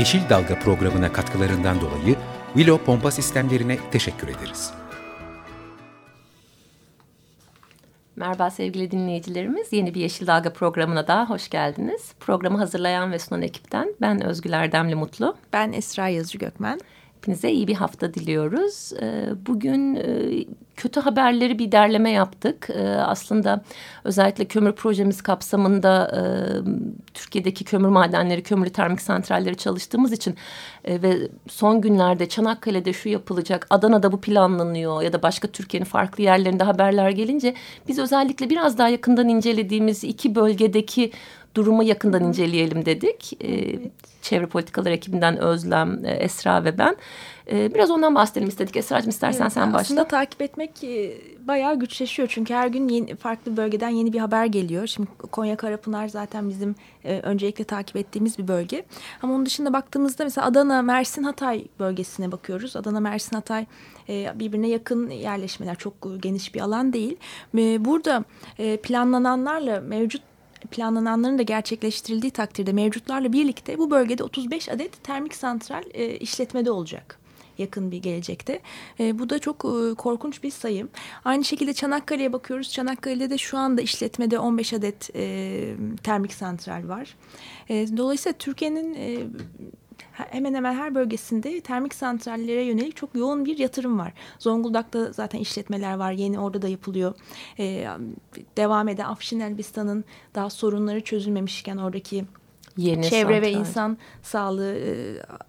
Yeşil 0.00 0.28
Dalga 0.30 0.58
programına 0.58 1.12
katkılarından 1.12 1.80
dolayı 1.80 2.16
Willow 2.54 2.84
Pompa 2.84 3.10
Sistemlerine 3.10 3.78
teşekkür 3.90 4.28
ederiz. 4.28 4.72
Merhaba 8.16 8.50
sevgili 8.50 8.90
dinleyicilerimiz. 8.90 9.72
Yeni 9.72 9.94
bir 9.94 10.00
Yeşil 10.00 10.26
Dalga 10.26 10.52
programına 10.52 11.06
daha 11.06 11.30
hoş 11.30 11.48
geldiniz. 11.48 12.14
Programı 12.20 12.58
hazırlayan 12.58 13.12
ve 13.12 13.18
sunan 13.18 13.42
ekipten 13.42 13.94
ben 14.00 14.24
Özgül 14.24 14.52
Erdemli 14.52 14.94
Mutlu. 14.94 15.36
Ben 15.52 15.72
Esra 15.72 16.08
Yazıcı 16.08 16.38
Gökmen. 16.38 16.80
Hepinize 17.20 17.50
iyi 17.50 17.68
bir 17.68 17.74
hafta 17.74 18.14
diliyoruz. 18.14 18.92
Ee, 19.02 19.24
bugün 19.46 19.94
e, 19.94 20.44
kötü 20.76 21.00
haberleri 21.00 21.58
bir 21.58 21.72
derleme 21.72 22.10
yaptık. 22.10 22.68
Ee, 22.70 22.88
aslında 22.88 23.64
özellikle 24.04 24.44
kömür 24.44 24.72
projemiz 24.72 25.22
kapsamında 25.22 26.10
e, 26.16 26.22
Türkiye'deki 27.14 27.64
kömür 27.64 27.88
madenleri, 27.88 28.42
kömürlü 28.42 28.70
termik 28.70 29.00
santralleri 29.00 29.56
çalıştığımız 29.56 30.12
için 30.12 30.34
e, 30.84 31.02
ve 31.02 31.28
son 31.48 31.80
günlerde 31.80 32.28
Çanakkale'de 32.28 32.92
şu 32.92 33.08
yapılacak, 33.08 33.66
Adana'da 33.70 34.12
bu 34.12 34.20
planlanıyor 34.20 35.02
ya 35.02 35.12
da 35.12 35.22
başka 35.22 35.48
Türkiye'nin 35.48 35.84
farklı 35.84 36.22
yerlerinde 36.22 36.64
haberler 36.64 37.10
gelince 37.10 37.54
biz 37.88 37.98
özellikle 37.98 38.50
biraz 38.50 38.78
daha 38.78 38.88
yakından 38.88 39.28
incelediğimiz 39.28 40.04
iki 40.04 40.34
bölgedeki 40.34 41.12
durumu 41.54 41.82
yakından 41.82 42.24
inceleyelim 42.24 42.86
dedik. 42.86 43.32
Evet. 43.40 43.92
Çevre 44.22 44.46
Politikalar 44.46 44.90
ekibinden 44.90 45.36
Özlem, 45.36 46.04
e, 46.04 46.10
Esra 46.10 46.64
ve 46.64 46.78
ben. 46.78 46.96
E, 47.52 47.74
biraz 47.74 47.90
ondan 47.90 48.14
bahsedelim 48.14 48.48
istedik. 48.48 48.76
Esra'cığım 48.76 49.10
istersen 49.10 49.42
evet, 49.42 49.52
sen 49.52 49.72
başla. 49.72 49.80
Aslında 49.80 50.04
takip 50.08 50.42
etmek 50.42 50.84
e, 50.84 51.18
bayağı 51.46 51.78
güçleşiyor. 51.78 52.28
Çünkü 52.28 52.54
her 52.54 52.66
gün 52.66 52.88
yeni, 52.88 53.16
farklı 53.16 53.56
bölgeden 53.56 53.88
yeni 53.88 54.12
bir 54.12 54.18
haber 54.18 54.46
geliyor. 54.46 54.86
Şimdi 54.86 55.08
Konya 55.32 55.56
Karapınar 55.56 56.08
zaten 56.08 56.48
bizim 56.48 56.74
öncelikle 57.04 57.64
takip 57.64 57.96
ettiğimiz 57.96 58.38
bir 58.38 58.48
bölge. 58.48 58.84
Ama 59.22 59.34
onun 59.34 59.46
dışında 59.46 59.72
baktığımızda 59.72 60.24
mesela 60.24 60.46
Adana, 60.46 60.82
Mersin, 60.82 61.22
Hatay 61.22 61.64
bölgesine 61.78 62.32
bakıyoruz. 62.32 62.76
Adana, 62.76 63.00
Mersin, 63.00 63.36
Hatay 63.36 63.66
birbirine 64.08 64.68
yakın 64.68 65.10
yerleşmeler. 65.10 65.74
Çok 65.74 66.22
geniş 66.22 66.54
bir 66.54 66.60
alan 66.60 66.92
değil. 66.92 67.16
Burada 67.84 68.24
planlananlarla 68.82 69.80
mevcut 69.80 70.22
planlananların 70.70 71.38
da 71.38 71.42
gerçekleştirildiği 71.42 72.30
takdirde 72.30 72.72
mevcutlarla 72.72 73.32
birlikte 73.32 73.78
bu 73.78 73.90
bölgede 73.90 74.24
35 74.24 74.68
adet 74.68 75.04
termik 75.04 75.34
santral 75.34 75.82
e, 75.94 76.16
işletmede 76.16 76.70
olacak 76.70 77.20
yakın 77.60 77.90
bir 77.90 77.98
gelecekte. 77.98 78.60
E, 79.00 79.18
bu 79.18 79.30
da 79.30 79.38
çok 79.38 79.64
e, 79.64 79.94
korkunç 79.94 80.42
bir 80.42 80.50
sayı. 80.50 80.88
Aynı 81.24 81.44
şekilde 81.44 81.72
Çanakkale'ye 81.72 82.32
bakıyoruz. 82.32 82.72
Çanakkale'de 82.72 83.30
de 83.30 83.38
şu 83.38 83.58
anda 83.58 83.82
işletmede 83.82 84.38
15 84.38 84.72
adet 84.72 85.10
e, 85.16 85.74
termik 86.02 86.32
santral 86.32 86.88
var. 86.88 87.16
E, 87.68 87.96
dolayısıyla 87.96 88.38
Türkiye'nin 88.38 88.94
e, 88.94 89.18
hemen 90.12 90.54
hemen 90.54 90.74
her 90.74 90.94
bölgesinde 90.94 91.60
termik 91.60 91.94
santrallere 91.94 92.62
yönelik 92.62 92.96
çok 92.96 93.14
yoğun 93.14 93.44
bir 93.44 93.58
yatırım 93.58 93.98
var. 93.98 94.12
Zonguldak'ta 94.38 95.12
zaten 95.12 95.38
işletmeler 95.38 95.94
var. 95.94 96.12
Yeni 96.12 96.38
orada 96.38 96.62
da 96.62 96.68
yapılıyor. 96.68 97.14
Ee, 97.58 97.88
devam 98.56 98.88
eden 98.88 99.04
Afşin 99.04 99.40
Elbistan'ın 99.40 100.04
daha 100.34 100.50
sorunları 100.50 101.00
çözülmemişken 101.00 101.76
oradaki 101.76 102.24
Yeni 102.76 103.10
çevre 103.10 103.20
santral. 103.22 103.42
ve 103.42 103.52
insan 103.52 103.98
sağlığı 104.22 104.74
e, 104.74 104.92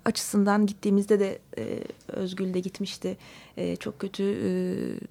açısından 0.06 0.66
gittiğimizde 0.66 1.20
de 1.20 1.40
e, 1.58 1.80
Özgül 2.08 2.54
de 2.54 2.60
gitmişti. 2.60 3.18
E, 3.58 3.76
çok 3.76 4.00
kötü 4.00 4.24
e, 4.24 4.50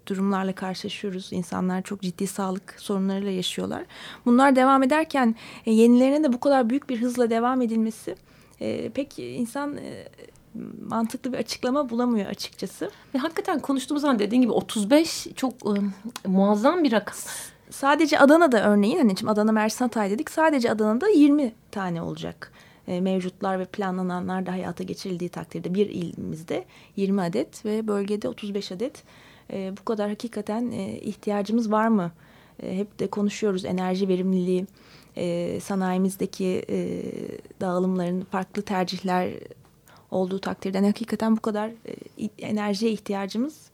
durumlarla 0.09 0.53
karşılaşıyoruz. 0.55 1.33
İnsanlar 1.33 1.83
çok 1.83 2.01
ciddi 2.03 2.27
sağlık 2.27 2.75
sorunlarıyla 2.79 3.31
yaşıyorlar. 3.31 3.85
Bunlar 4.27 4.57
devam 4.57 4.83
ederken 4.83 5.35
e, 5.67 5.73
yenilerine 5.73 6.25
de 6.25 6.33
bu 6.33 6.41
kadar 6.41 6.71
büyük 6.71 6.89
bir 6.89 7.01
hızla 7.01 7.31
devam 7.31 7.63
edilmesi 7.63 8.15
e, 8.61 8.89
pek 8.89 9.19
insan 9.19 9.77
e, 9.77 10.09
mantıklı 10.89 11.33
bir 11.33 11.39
açıklama 11.39 11.91
bulamıyor 11.91 12.27
açıkçası. 12.27 12.91
Ve 13.15 13.19
hakikaten 13.19 13.61
konuştuğumuz 13.61 14.03
zaman 14.03 14.19
dediğin 14.19 14.43
gibi 14.43 14.53
35 14.53 15.27
çok 15.37 15.53
e, 15.53 15.81
muazzam 16.29 16.85
bir 16.85 16.93
rakam. 16.93 17.15
Sadece 17.71 18.19
Adana'da 18.19 18.71
örneğin 18.71 18.99
hani 18.99 19.17
şimdi 19.19 19.33
Adana 19.33 19.53
Mersin 19.53 19.85
Hatay 19.85 20.11
dedik 20.11 20.31
sadece 20.31 20.71
Adana'da 20.71 21.09
20 21.09 21.53
tane 21.71 22.03
olacak. 22.03 22.53
E, 22.89 23.01
mevcutlar 23.01 23.59
ve 23.59 23.65
planlananlar 23.65 24.47
da 24.47 24.53
hayata 24.53 24.85
geçirildiği 24.85 25.31
takdirde 25.31 25.75
bir 25.75 25.87
ilimizde 25.87 26.65
20 26.97 27.23
adet 27.23 27.65
ve 27.65 27.87
bölgede 27.87 28.29
35 28.29 28.73
adet. 28.73 29.03
E, 29.53 29.73
bu 29.81 29.85
kadar 29.85 30.09
hakikaten 30.09 30.71
e, 30.71 30.99
ihtiyacımız 30.99 31.73
var 31.73 31.89
mı? 31.89 32.13
E, 32.63 32.77
hep 32.77 32.99
de 32.99 33.07
konuşuyoruz 33.07 33.65
enerji 33.65 34.09
verimliliği 34.09 34.67
e, 35.17 35.61
sanayimizdeki 35.61 36.65
e, 36.69 37.03
dağılımların 37.61 38.21
farklı 38.21 38.63
tercihler 38.63 39.31
olduğu 40.11 40.39
takdirde 40.39 40.81
hakikaten 40.87 41.37
bu 41.37 41.41
kadar 41.41 41.69
e, 41.69 42.29
enerjiye 42.39 42.93
ihtiyacımız 42.93 43.71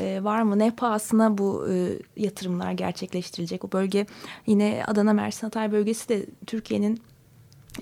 e, 0.00 0.24
var 0.24 0.42
mı? 0.42 0.58
Ne 0.58 0.70
pahasına 0.70 1.38
bu 1.38 1.66
e, 1.70 1.98
yatırımlar 2.16 2.72
gerçekleştirilecek? 2.72 3.64
O 3.64 3.72
bölge 3.72 4.06
yine 4.46 4.84
Adana 4.86 5.12
Mersin 5.12 5.46
Hatay 5.46 5.72
bölgesi 5.72 6.08
de 6.08 6.26
Türkiye'nin 6.46 7.00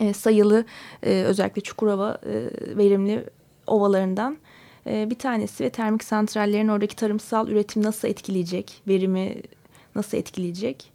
e, 0.00 0.12
sayılı 0.12 0.64
e, 1.02 1.10
özellikle 1.10 1.62
Çukurova 1.62 2.18
e, 2.26 2.50
verimli 2.76 3.24
ovalarından 3.66 4.38
e, 4.86 5.10
bir 5.10 5.18
tanesi 5.18 5.64
ve 5.64 5.70
termik 5.70 6.04
santrallerin 6.04 6.68
oradaki 6.68 6.96
tarımsal 6.96 7.48
üretim 7.48 7.82
nasıl 7.82 8.08
etkileyecek? 8.08 8.82
Verimi 8.88 9.42
nasıl 9.94 10.18
etkileyecek? 10.18 10.93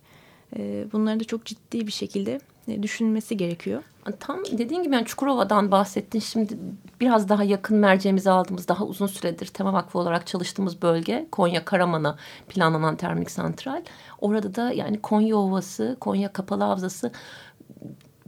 Ee, 0.58 0.86
bunları 0.94 1.20
da 1.20 1.24
çok 1.24 1.46
ciddi 1.46 1.88
bir 1.88 1.92
şekilde 1.92 2.40
e, 2.68 2.84
düşünülmesi 2.84 3.38
gerekiyor. 3.38 3.84
Tam 4.20 4.46
dediğin 4.46 4.84
gibi 4.84 4.96
yani 4.96 5.06
Çukurova'dan 5.06 5.72
bahsettin. 5.72 6.20
Şimdi 6.20 6.58
biraz 7.02 7.30
daha 7.30 7.44
yakın 7.44 7.78
merceğimizi 7.78 8.30
aldığımız 8.30 8.68
daha 8.68 8.86
uzun 8.86 9.08
süredir 9.08 9.46
Tema 9.46 9.74
Vakfı 9.74 10.00
olarak 10.00 10.28
çalıştığımız 10.28 10.82
bölge 10.82 11.28
Konya 11.32 11.66
Karaman'a 11.66 12.18
planlanan 12.50 12.96
termik 12.96 13.32
santral. 13.32 13.84
Orada 14.22 14.56
da 14.56 14.72
yani 14.72 15.02
Konya 15.02 15.38
Ovası, 15.38 15.98
Konya 16.00 16.34
Kapalı 16.34 16.64
Havzası 16.64 17.12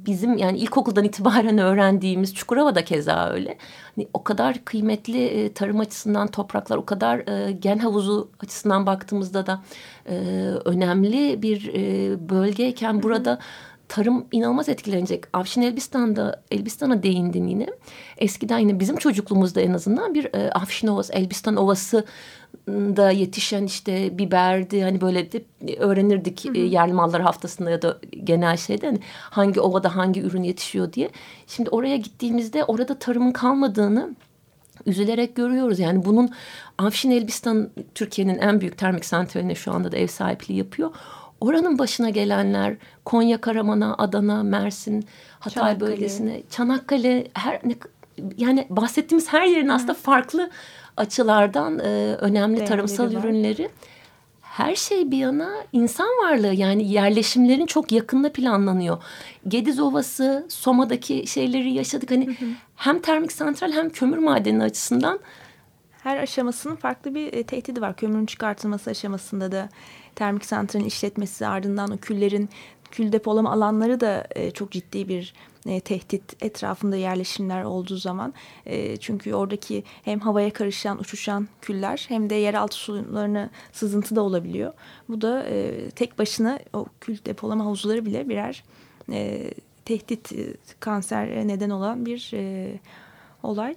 bizim 0.06 0.38
yani 0.38 0.58
ilkokuldan 0.58 1.04
itibaren 1.04 1.58
öğrendiğimiz 1.58 2.36
Çukurova 2.36 2.76
da 2.76 2.86
keza 2.86 3.30
öyle. 3.30 3.58
Hani 3.96 4.08
o 4.14 4.24
kadar 4.24 4.66
kıymetli 4.66 5.26
e, 5.26 5.54
tarım 5.54 5.80
açısından 5.80 6.28
topraklar, 6.28 6.78
o 6.78 6.86
kadar 6.86 7.28
e, 7.28 7.52
gen 7.52 7.78
havuzu 7.78 8.30
açısından 8.44 8.86
baktığımızda 8.86 9.46
da 9.46 9.62
e, 10.10 10.16
önemli 10.66 11.42
bir 11.42 11.72
e, 11.74 12.30
bölgeyken 12.30 13.04
burada 13.04 13.40
tarım 13.92 14.26
inanılmaz 14.32 14.70
etkilenecek. 14.70 15.24
Afşin 15.34 15.62
Elbistan'da 15.62 16.44
Elbistan'a 16.52 17.04
değindin 17.04 17.48
yine. 17.48 17.68
Eskiden 18.18 18.60
yine 18.60 18.80
bizim 18.80 18.96
çocukluğumuzda 18.96 19.62
en 19.62 19.74
azından 19.74 20.14
bir 20.14 20.26
e, 20.34 20.52
Afşin 20.52 20.88
Ovası, 20.88 21.14
Elbistan 21.14 21.56
Ovası 21.56 22.06
da 22.68 23.12
yetişen 23.12 23.64
işte 23.64 24.18
biberdi 24.18 24.82
hani 24.82 25.02
böyle 25.02 25.32
de 25.32 25.44
öğrenirdik 25.78 26.46
hı 26.46 26.50
hı. 26.50 26.58
E, 26.58 26.60
yerli 26.60 26.94
mallar 26.94 27.22
haftasında 27.22 27.70
ya 27.70 27.82
da 27.82 28.00
genel 28.24 28.58
şeyde 28.58 28.86
hani 28.86 29.00
hangi 29.14 29.62
ovada 29.62 29.96
hangi 29.96 30.22
ürün 30.22 30.44
yetişiyor 30.44 30.94
diye. 30.94 31.10
Şimdi 31.48 31.70
oraya 31.70 31.98
gittiğimizde 31.98 32.64
orada 32.64 33.00
tarımın 33.00 33.32
kalmadığını 33.32 34.16
üzülerek 34.86 35.36
görüyoruz. 35.36 35.80
Yani 35.80 36.06
bunun 36.06 36.30
Afşin 36.78 37.12
Elbistan 37.12 37.70
Türkiye'nin 37.96 38.38
en 38.38 38.62
büyük 38.62 38.78
termik 38.78 39.06
santraline 39.06 39.56
şu 39.56 39.72
anda 39.72 39.92
da 39.92 39.98
ev 39.98 40.08
sahipliği 40.08 40.58
yapıyor. 40.58 40.92
Oranın 41.42 41.80
başına 41.80 42.10
gelenler 42.10 42.76
Konya, 43.06 43.42
Karaman'a, 43.42 43.96
Adana, 43.98 44.44
Mersin, 44.44 45.06
Hatay 45.40 45.64
Çanakkale. 45.64 45.92
bölgesine, 45.92 46.42
Çanakkale 46.50 47.28
her 47.34 47.62
yani 48.38 48.68
bahsettiğimiz 48.70 49.34
her 49.34 49.46
yerin 49.46 49.68
aslında 49.68 49.94
farklı 49.94 50.50
açılardan 50.98 51.80
e, 51.80 52.16
önemli 52.16 52.56
Değerleri 52.56 52.70
tarımsal 52.70 53.06
var. 53.06 53.24
ürünleri. 53.24 53.70
Her 54.42 54.76
şey 54.76 55.12
bir 55.12 55.18
yana 55.18 55.52
insan 55.74 56.08
varlığı 56.08 56.54
yani 56.54 56.92
yerleşimlerin 56.92 57.66
çok 57.66 57.92
yakında 57.92 58.32
planlanıyor. 58.32 59.04
Gediz 59.48 59.80
Ovası, 59.80 60.46
Soma'daki 60.50 61.28
şeyleri 61.28 61.74
yaşadık. 61.74 62.12
Hani 62.12 62.28
hı 62.28 62.32
hı. 62.32 62.50
hem 62.76 63.00
termik 63.00 63.32
santral 63.32 63.72
hem 63.72 63.90
kömür 63.90 64.18
madeni 64.18 64.64
açısından 64.64 65.20
her 66.04 66.18
aşamasının 66.18 66.76
farklı 66.76 67.16
bir 67.16 67.34
e, 67.34 67.44
tehdidi 67.44 67.82
var. 67.82 67.96
Kömürün 67.96 68.26
çıkartılması 68.26 68.90
aşamasında 68.90 69.52
da 69.52 69.70
termik 70.16 70.46
santralin 70.46 70.86
işletmesi 70.86 71.48
ardından 71.48 71.92
o 71.92 71.98
küllerin 71.98 72.50
kül 72.92 73.12
depolama 73.12 73.52
alanları 73.52 74.00
da 74.00 74.28
e, 74.36 74.52
çok 74.52 74.72
ciddi 74.72 75.08
bir 75.08 75.34
e, 75.66 75.80
tehdit 75.80 76.44
etrafında 76.44 76.96
yerleşimler 76.96 77.64
olduğu 77.64 77.98
zaman. 77.98 78.34
E, 78.66 78.98
çünkü 78.98 79.34
oradaki 79.34 79.84
hem 80.04 80.20
havaya 80.20 80.54
karışan, 80.54 81.00
uçuşan 81.00 81.48
küller 81.62 82.06
hem 82.08 82.30
de 82.30 82.36
yeraltı 82.36 82.76
sularına 82.76 83.50
sızıntı 83.72 84.16
da 84.16 84.22
olabiliyor. 84.22 84.74
Bu 85.10 85.22
da 85.22 85.44
e, 85.44 85.90
tek 85.90 86.20
başına 86.20 86.60
o 86.74 86.86
kül 87.02 87.18
depolama 87.26 87.66
havuzları 87.66 88.06
bile 88.06 88.30
birer 88.30 88.64
e, 89.12 89.52
tehdit, 89.86 90.34
e, 90.34 90.54
kanser 90.80 91.48
neden 91.48 91.70
olan 91.70 92.06
bir 92.06 92.32
e, 92.34 92.74
olay. 93.44 93.76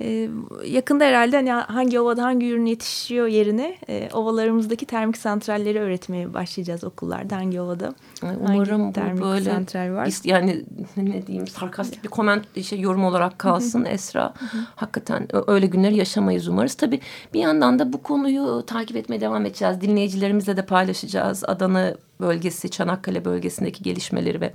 Ee, 0.00 0.28
yakında 0.66 1.04
herhalde 1.04 1.36
hani 1.36 1.50
hangi 1.50 2.00
ovada 2.00 2.22
hangi 2.22 2.50
ürün 2.50 2.66
yetişiyor 2.66 3.26
yerine 3.26 3.76
e, 3.88 4.08
ovalarımızdaki 4.12 4.86
termik 4.86 5.16
santralleri 5.16 5.80
öğretmeye 5.80 6.34
başlayacağız 6.34 6.84
okullarda 6.84 7.36
hangi 7.36 7.60
ovada. 7.60 7.94
Umarım 8.22 8.92
hangi 8.94 9.20
bu 9.20 9.24
böyle 9.24 9.50
santral 9.50 9.92
var. 9.92 10.14
yani 10.24 10.64
ne 10.96 11.26
diyeyim 11.26 11.46
sarkastik 11.46 12.04
bir 12.04 12.08
koment 12.08 12.62
şey 12.62 12.80
yorum 12.80 13.04
olarak 13.04 13.38
kalsın 13.38 13.84
Esra. 13.84 14.34
Hakikaten 14.76 15.28
öyle 15.46 15.66
günleri 15.66 15.96
yaşamayız 15.96 16.48
umarız. 16.48 16.74
Tabii 16.74 17.00
bir 17.34 17.40
yandan 17.40 17.78
da 17.78 17.92
bu 17.92 18.02
konuyu 18.02 18.64
takip 18.66 18.96
etmeye 18.96 19.20
devam 19.20 19.46
edeceğiz. 19.46 19.80
Dinleyicilerimizle 19.80 20.56
de 20.56 20.66
paylaşacağız. 20.66 21.44
Adana 21.44 21.94
bölgesi, 22.20 22.70
Çanakkale 22.70 23.24
bölgesindeki 23.24 23.82
gelişmeleri 23.82 24.40
ve 24.40 24.52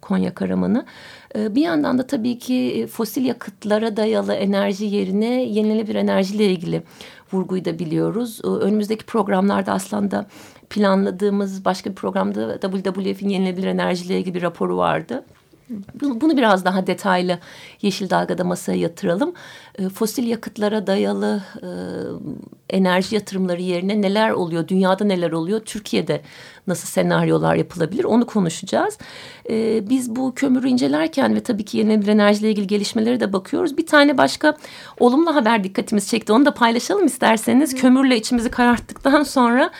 Konya 0.00 0.34
Karaman'ı. 0.34 0.86
Ee, 1.36 1.54
bir 1.54 1.62
yandan 1.62 1.98
da 1.98 2.06
tabii 2.06 2.38
ki 2.38 2.88
fosil 2.92 3.24
yakıtlara 3.24 3.96
dayalı 3.96 4.34
enerji 4.34 4.84
yerine 4.84 5.42
yenilenebilir 5.44 5.94
enerjiyle 5.94 6.46
ilgili 6.46 6.82
vurguyu 7.32 7.64
da 7.64 7.78
biliyoruz. 7.78 8.40
Ee, 8.44 8.48
önümüzdeki 8.48 9.06
programlarda 9.06 9.72
aslında 9.72 10.26
planladığımız 10.70 11.64
başka 11.64 11.90
bir 11.90 11.94
programda 11.94 12.60
WWF'in 12.60 13.28
yenilenebilir 13.28 13.66
enerjiyle 13.66 14.18
ilgili 14.18 14.34
bir 14.34 14.42
raporu 14.42 14.76
vardı. 14.76 15.24
Bunu 16.00 16.36
biraz 16.36 16.64
daha 16.64 16.86
detaylı 16.86 17.38
Yeşil 17.82 18.10
Dalga'da 18.10 18.44
masaya 18.44 18.78
yatıralım. 18.78 19.34
E, 19.78 19.88
fosil 19.88 20.26
yakıtlara 20.26 20.86
dayalı 20.86 21.42
e, 21.62 21.68
enerji 22.76 23.14
yatırımları 23.14 23.62
yerine 23.62 24.02
neler 24.02 24.30
oluyor? 24.30 24.68
Dünyada 24.68 25.04
neler 25.04 25.32
oluyor? 25.32 25.60
Türkiye'de 25.60 26.20
nasıl 26.66 26.88
senaryolar 26.88 27.54
yapılabilir? 27.54 28.04
Onu 28.04 28.26
konuşacağız. 28.26 28.98
E, 29.50 29.88
biz 29.88 30.16
bu 30.16 30.34
kömürü 30.34 30.68
incelerken 30.68 31.34
ve 31.34 31.42
tabii 31.42 31.64
ki 31.64 31.78
yenilenebilir 31.78 32.12
enerjiyle 32.12 32.50
ilgili 32.50 32.66
gelişmelere 32.66 33.20
de 33.20 33.32
bakıyoruz. 33.32 33.76
Bir 33.78 33.86
tane 33.86 34.18
başka 34.18 34.56
olumlu 35.00 35.34
haber 35.34 35.64
dikkatimizi 35.64 36.08
çekti. 36.08 36.32
Onu 36.32 36.46
da 36.46 36.54
paylaşalım 36.54 37.06
isterseniz. 37.06 37.72
Hı. 37.72 37.76
Kömürle 37.76 38.16
içimizi 38.16 38.50
kararttıktan 38.50 39.22
sonra 39.34 39.70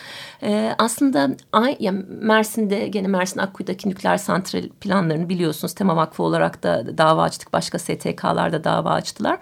e, 0.43 0.75
aslında 0.77 1.29
ay, 1.51 1.77
ya 1.79 1.93
Mersin'de 2.07 2.87
gene 2.87 3.07
Mersin 3.07 3.39
Akkuyu'daki 3.39 3.89
nükleer 3.89 4.17
santral 4.17 4.69
planlarını 4.81 5.29
biliyorsunuz. 5.29 5.73
Tema 5.73 5.95
Vakfı 5.95 6.23
olarak 6.23 6.63
da 6.63 6.97
dava 6.97 7.23
açtık. 7.23 7.53
Başka 7.53 7.79
STK'lar 7.79 8.53
da 8.53 8.63
dava 8.63 8.89
açtılar. 8.91 9.37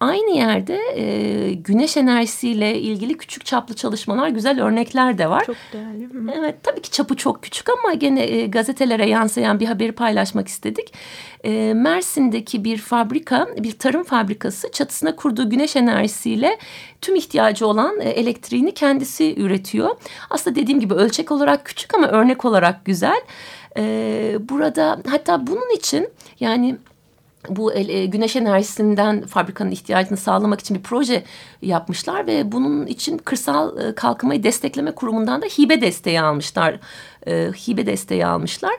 Aynı 0.00 0.36
yerde 0.36 0.80
e, 0.94 1.52
güneş 1.52 1.96
enerjisiyle 1.96 2.80
ilgili 2.80 3.16
küçük 3.16 3.46
çaplı 3.46 3.74
çalışmalar, 3.74 4.28
güzel 4.28 4.62
örnekler 4.62 5.18
de 5.18 5.30
var. 5.30 5.44
Çok 5.44 5.56
değerli. 5.72 6.08
Evet, 6.38 6.54
tabii 6.62 6.82
ki 6.82 6.90
çapı 6.90 7.16
çok 7.16 7.42
küçük 7.42 7.68
ama 7.70 7.94
gene 7.94 8.22
e, 8.22 8.46
gazetelere 8.46 9.08
yansıyan 9.08 9.60
bir 9.60 9.66
haberi 9.66 9.92
paylaşmak 9.92 10.48
istedik. 10.48 10.92
E, 11.44 11.72
Mersin'deki 11.74 12.64
bir 12.64 12.78
fabrika, 12.78 13.48
bir 13.58 13.78
tarım 13.78 14.04
fabrikası 14.04 14.72
çatısına 14.72 15.16
kurduğu 15.16 15.50
güneş 15.50 15.76
enerjisiyle 15.76 16.58
tüm 17.00 17.14
ihtiyacı 17.14 17.66
olan 17.66 18.00
e, 18.00 18.08
elektriğini 18.08 18.74
kendisi 18.74 19.34
üretiyor. 19.40 19.96
Aslında 20.30 20.56
dediğim 20.56 20.80
gibi 20.80 20.94
ölçek 20.94 21.32
olarak 21.32 21.64
küçük 21.64 21.94
ama 21.94 22.08
örnek 22.08 22.44
olarak 22.44 22.84
güzel. 22.84 23.20
E, 23.76 24.36
burada 24.40 25.02
hatta 25.10 25.46
bunun 25.46 25.76
için 25.76 26.08
yani 26.40 26.76
bu 27.48 27.74
e, 27.74 28.06
güneş 28.06 28.36
enerjisinden 28.36 29.26
fabrikanın 29.26 29.70
ihtiyacını 29.70 30.16
sağlamak 30.16 30.60
için 30.60 30.76
bir 30.76 30.82
proje 30.82 31.24
yapmışlar 31.62 32.26
ve 32.26 32.52
bunun 32.52 32.86
için 32.86 33.18
kırsal 33.18 33.78
e, 33.78 33.94
kalkınmayı 33.94 34.42
destekleme 34.42 34.90
kurumundan 34.90 35.42
da 35.42 35.46
hibe 35.46 35.80
desteği 35.80 36.20
almışlar. 36.20 36.78
E, 37.26 37.50
hibe 37.52 37.86
desteği 37.86 38.26
almışlar. 38.26 38.74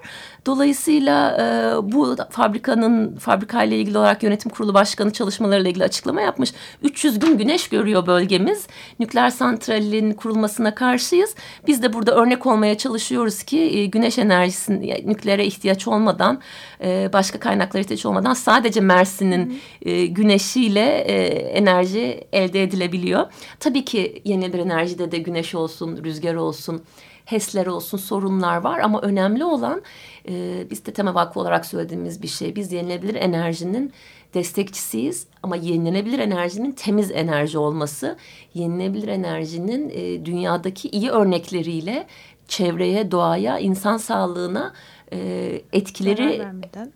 Dolayısıyla 0.46 1.38
e, 1.38 1.92
bu 1.92 2.16
fabrikanın 2.30 3.16
fabrikayla 3.16 3.78
ilgili 3.78 3.98
olarak 3.98 4.24
yönetim 4.24 4.52
kurulu 4.52 4.74
başkanı 4.74 5.14
çalışmalarıyla 5.14 5.70
ilgili 5.70 5.84
açıklama 5.84 6.22
yapmış. 6.22 6.54
300 6.84 7.20
gün 7.20 7.38
güneş 7.38 7.70
görüyor 7.70 8.08
bölgemiz. 8.08 8.68
Nükleer 9.00 9.30
santralin 9.30 10.14
kurulmasına 10.14 10.76
karşıyız. 10.76 11.36
Biz 11.68 11.84
de 11.84 11.94
burada 11.94 12.16
örnek 12.16 12.46
olmaya 12.46 12.78
çalışıyoruz 12.78 13.44
ki 13.44 13.60
e, 13.60 13.86
güneş 13.86 14.18
enerjisinin 14.18 14.82
yani 14.82 15.08
nükleere 15.08 15.46
ihtiyaç 15.46 15.88
olmadan 15.88 16.42
e, 16.84 17.10
başka 17.14 17.40
kaynaklara 17.40 17.82
ihtiyaç 17.82 18.06
olmadan 18.06 18.34
sadece 18.34 18.80
Mersin'in 18.80 19.62
e, 19.82 20.06
güneşiyle 20.06 20.86
e, 20.86 21.26
enerji 21.38 22.28
elde 22.34 22.64
edilebiliyor. 22.64 23.26
Tabii 23.60 23.86
ki 23.86 24.22
yeni 24.26 24.54
bir 24.54 24.60
enerjide 24.60 25.12
de 25.12 25.18
güneş 25.18 25.56
olsun, 25.56 26.04
rüzgar 26.04 26.36
olsun 26.36 26.84
HES'ler 27.28 27.68
olsun 27.68 27.98
sorunlar 27.98 28.58
var 28.58 28.80
ama 28.80 29.02
önemli 29.02 29.46
olan 29.46 29.82
e, 30.30 30.66
biz 30.70 30.86
de 30.86 30.94
Tema 30.94 31.16
Vakfı 31.16 31.40
olarak 31.40 31.66
söylediğimiz 31.66 32.22
bir 32.22 32.28
şey. 32.28 32.56
Biz 32.56 32.72
yenilebilir 32.72 33.16
enerjinin 33.16 33.94
destekçisiyiz 34.34 35.28
ama 35.44 35.56
yenilenebilir 35.56 36.20
enerjinin 36.20 36.72
temiz 36.72 37.12
enerji 37.12 37.58
olması, 37.58 38.18
yenilenebilir 38.54 39.08
enerjinin 39.08 39.90
e, 39.90 40.26
dünyadaki 40.26 40.90
iyi 40.90 41.10
örnekleriyle 41.10 42.08
çevreye, 42.48 43.12
doğaya, 43.12 43.60
insan 43.60 43.98
sağlığına 43.98 44.74
e, 45.14 45.62
etkileri 45.74 46.48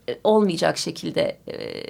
e, 0.10 0.20
olmayacak 0.24 0.78
şekilde 0.78 1.38
e, 1.48 1.84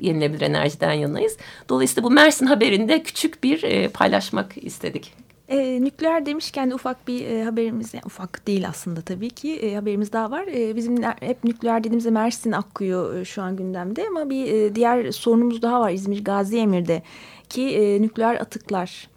yenilebilir 0.00 0.40
enerjiden 0.40 0.92
yanayız. 0.92 1.36
Dolayısıyla 1.68 2.02
bu 2.02 2.10
Mersin 2.10 2.46
haberinde 2.46 3.02
küçük 3.02 3.44
bir 3.44 3.62
e, 3.62 3.88
paylaşmak 3.88 4.64
istedik. 4.64 5.12
E, 5.48 5.84
nükleer 5.84 6.26
demişken 6.26 6.70
de 6.70 6.74
ufak 6.74 7.08
bir 7.08 7.26
e, 7.26 7.44
haberimiz, 7.44 7.94
yani 7.94 8.04
ufak 8.06 8.46
değil 8.46 8.68
aslında 8.68 9.00
tabii 9.00 9.30
ki 9.30 9.56
e, 9.56 9.74
haberimiz 9.74 10.12
daha 10.12 10.30
var. 10.30 10.46
E, 10.46 10.76
bizim 10.76 11.02
hep 11.02 11.44
nükleer 11.44 11.84
dediğimizde 11.84 12.10
Mersin 12.10 12.52
Akkuyu 12.52 13.14
e, 13.18 13.24
şu 13.24 13.42
an 13.42 13.56
gündemde 13.56 14.04
ama 14.08 14.30
bir 14.30 14.52
e, 14.52 14.74
diğer 14.74 15.12
sorunumuz 15.12 15.62
daha 15.62 15.80
var 15.80 15.90
İzmir 15.90 16.24
Gazi 16.24 16.58
Emir'de 16.58 17.02
ki 17.48 17.62
e, 17.62 18.02
nükleer 18.02 18.34
atıklar. 18.34 19.08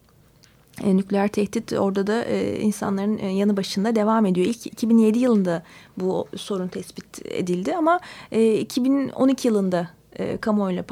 E, 0.83 0.97
nükleer 0.97 1.27
tehdit 1.27 1.74
orada 1.74 2.07
da 2.07 2.24
e, 2.24 2.59
insanların 2.59 3.18
e, 3.18 3.31
yanı 3.31 3.57
başında 3.57 3.95
devam 3.95 4.25
ediyor. 4.25 4.47
İlk 4.47 4.68
2007 4.68 5.19
yılında 5.19 5.63
bu 5.97 6.27
sorun 6.35 6.68
tespit 6.68 7.25
edildi 7.25 7.75
ama 7.75 8.00
e, 8.31 8.56
2012 8.56 9.47
yılında 9.47 9.96
e, 10.18 10.38
kamuoyuyla 10.38 10.83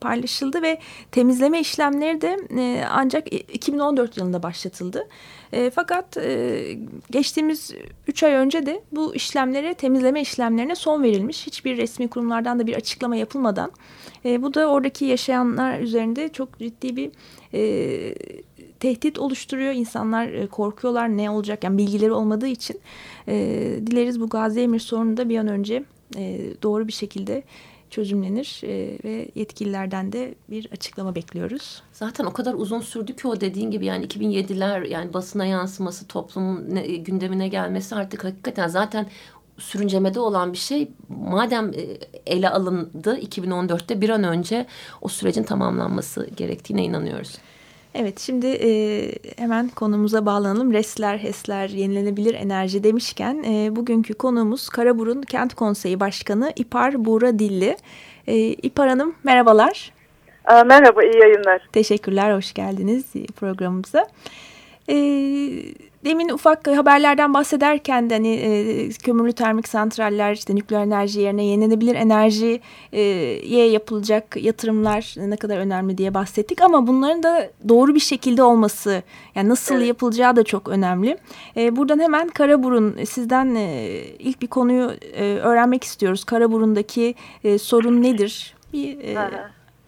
paylaşıldı 0.00 0.62
ve 0.62 0.78
temizleme 1.10 1.60
işlemleri 1.60 2.20
de 2.20 2.36
e, 2.58 2.84
ancak 2.90 3.32
2014 3.32 4.16
yılında 4.16 4.42
başlatıldı. 4.42 5.08
E, 5.52 5.70
fakat 5.70 6.16
e, 6.16 6.78
geçtiğimiz 7.10 7.74
3 8.06 8.22
ay 8.22 8.32
önce 8.32 8.66
de 8.66 8.82
bu 8.92 9.14
işlemlere, 9.14 9.74
temizleme 9.74 10.20
işlemlerine 10.20 10.74
son 10.74 11.02
verilmiş. 11.02 11.46
Hiçbir 11.46 11.76
resmi 11.76 12.08
kurumlardan 12.08 12.58
da 12.58 12.66
bir 12.66 12.74
açıklama 12.74 13.16
yapılmadan. 13.16 13.70
E, 14.24 14.42
bu 14.42 14.54
da 14.54 14.66
oradaki 14.66 15.04
yaşayanlar 15.04 15.80
üzerinde 15.80 16.28
çok 16.28 16.58
ciddi 16.58 16.96
bir 16.96 17.10
e, 17.54 18.14
tehdit 18.80 19.18
oluşturuyor. 19.18 19.72
İnsanlar 19.72 20.28
e, 20.28 20.46
korkuyorlar 20.46 21.08
ne 21.08 21.30
olacak 21.30 21.64
yani 21.64 21.78
bilgileri 21.78 22.12
olmadığı 22.12 22.46
için. 22.46 22.80
E, 23.28 23.34
dileriz 23.86 24.20
bu 24.20 24.28
Gazi 24.28 24.60
Emir 24.60 24.78
sorunu 24.78 25.16
da 25.16 25.28
bir 25.28 25.38
an 25.38 25.48
önce 25.48 25.84
e, 26.16 26.40
doğru 26.62 26.88
bir 26.88 26.92
şekilde 26.92 27.42
çözümlenir 27.90 28.60
e, 28.64 28.98
ve 29.04 29.28
yetkililerden 29.34 30.12
de 30.12 30.34
bir 30.50 30.68
açıklama 30.72 31.14
bekliyoruz. 31.14 31.82
Zaten 31.92 32.24
o 32.24 32.32
kadar 32.32 32.54
uzun 32.54 32.80
sürdü 32.80 33.16
ki 33.16 33.28
o 33.28 33.40
dediğin 33.40 33.70
gibi 33.70 33.86
yani 33.86 34.06
2007'ler 34.06 34.88
yani 34.88 35.12
basına 35.14 35.46
yansıması 35.46 36.06
toplumun 36.06 36.64
ne, 36.68 36.86
gündemine 36.86 37.48
gelmesi 37.48 37.94
artık 37.94 38.24
hakikaten 38.24 38.68
zaten 38.68 39.06
sürüncemede 39.58 40.20
olan 40.20 40.52
bir 40.52 40.58
şey 40.58 40.90
madem 41.08 41.68
e, 41.68 41.98
ele 42.26 42.50
alındı 42.50 43.18
2014'te 43.18 44.00
bir 44.00 44.08
an 44.08 44.24
önce 44.24 44.66
o 45.00 45.08
sürecin 45.08 45.42
tamamlanması 45.42 46.30
gerektiğine 46.36 46.84
inanıyoruz. 46.84 47.38
Evet 47.94 48.20
şimdi 48.20 48.46
e, 48.46 48.70
hemen 49.36 49.68
konumuza 49.68 50.26
bağlanalım. 50.26 50.72
Resler, 50.72 51.18
HES'ler, 51.18 51.68
yenilenebilir 51.68 52.34
enerji 52.34 52.84
demişken 52.84 53.42
e, 53.42 53.76
bugünkü 53.76 54.14
konuğumuz 54.14 54.68
Karaburun 54.68 55.22
Kent 55.22 55.54
Konseyi 55.54 56.00
Başkanı 56.00 56.52
İpar 56.56 57.04
Buğra 57.04 57.38
Dilli. 57.38 57.76
E, 58.26 58.36
İpar 58.36 58.88
Hanım 58.88 59.14
merhabalar. 59.24 59.92
merhaba, 60.66 61.02
iyi 61.02 61.18
yayınlar. 61.18 61.68
Teşekkürler, 61.72 62.36
hoş 62.36 62.54
geldiniz 62.54 63.04
programımıza. 63.36 64.06
E, 64.88 64.94
demin 66.04 66.28
ufak 66.28 66.66
haberlerden 66.66 67.34
bahsederken 67.34 68.10
de 68.10 68.14
hani 68.14 68.34
e, 68.34 68.88
kömürlü 68.88 69.32
termik 69.32 69.68
santraller 69.68 70.32
işte 70.32 70.56
nükleer 70.56 70.82
enerji 70.82 71.20
yerine 71.20 71.44
yenilenebilir 71.44 71.94
enerjiye 71.94 72.60
yapılacak 73.70 74.36
yatırımlar 74.36 75.14
ne 75.16 75.36
kadar 75.36 75.58
önemli 75.58 75.98
diye 75.98 76.14
bahsettik 76.14 76.62
ama 76.62 76.86
bunların 76.86 77.22
da 77.22 77.50
doğru 77.68 77.94
bir 77.94 78.00
şekilde 78.00 78.42
olması 78.42 79.02
yani 79.34 79.48
nasıl 79.48 79.76
evet. 79.76 79.88
yapılacağı 79.88 80.36
da 80.36 80.44
çok 80.44 80.68
önemli. 80.68 81.18
E, 81.56 81.76
buradan 81.76 82.00
hemen 82.00 82.28
Karaburun 82.28 83.04
sizden 83.04 83.54
e, 83.54 83.88
ilk 84.18 84.42
bir 84.42 84.46
konuyu 84.46 84.90
e, 85.16 85.38
öğrenmek 85.38 85.84
istiyoruz. 85.84 86.24
Karaburun'daki 86.24 87.14
e, 87.44 87.58
sorun 87.58 88.02
nedir? 88.02 88.54
Bir 88.72 88.98
e, 88.98 89.16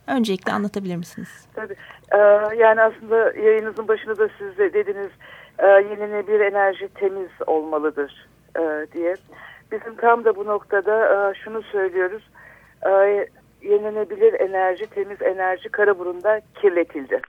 öncelikle 0.07 0.53
anlatabilir 0.53 0.97
misiniz? 0.97 1.29
Tabii. 1.55 1.77
Ee, 2.13 2.19
yani 2.57 2.81
aslında 2.81 3.33
yayınınızın 3.33 3.89
başında 3.89 4.19
da 4.19 4.29
siz 4.39 4.59
de 4.59 4.73
dediniz 4.73 5.11
e, 5.63 5.67
yenilenebilir 5.67 6.41
enerji 6.41 6.89
temiz 6.95 7.31
olmalıdır 7.47 8.29
e, 8.59 8.87
diye. 8.93 9.15
Bizim 9.73 9.97
tam 9.97 10.25
da 10.25 10.37
bu 10.37 10.47
noktada 10.47 11.31
e, 11.31 11.35
şunu 11.35 11.63
söylüyoruz. 11.63 12.31
E, 12.87 12.91
yenilenebilir 13.63 14.41
enerji, 14.41 14.87
temiz 14.87 15.23
enerji 15.23 15.69
Karaburun'da 15.69 16.41
kirletildi. 16.55 17.21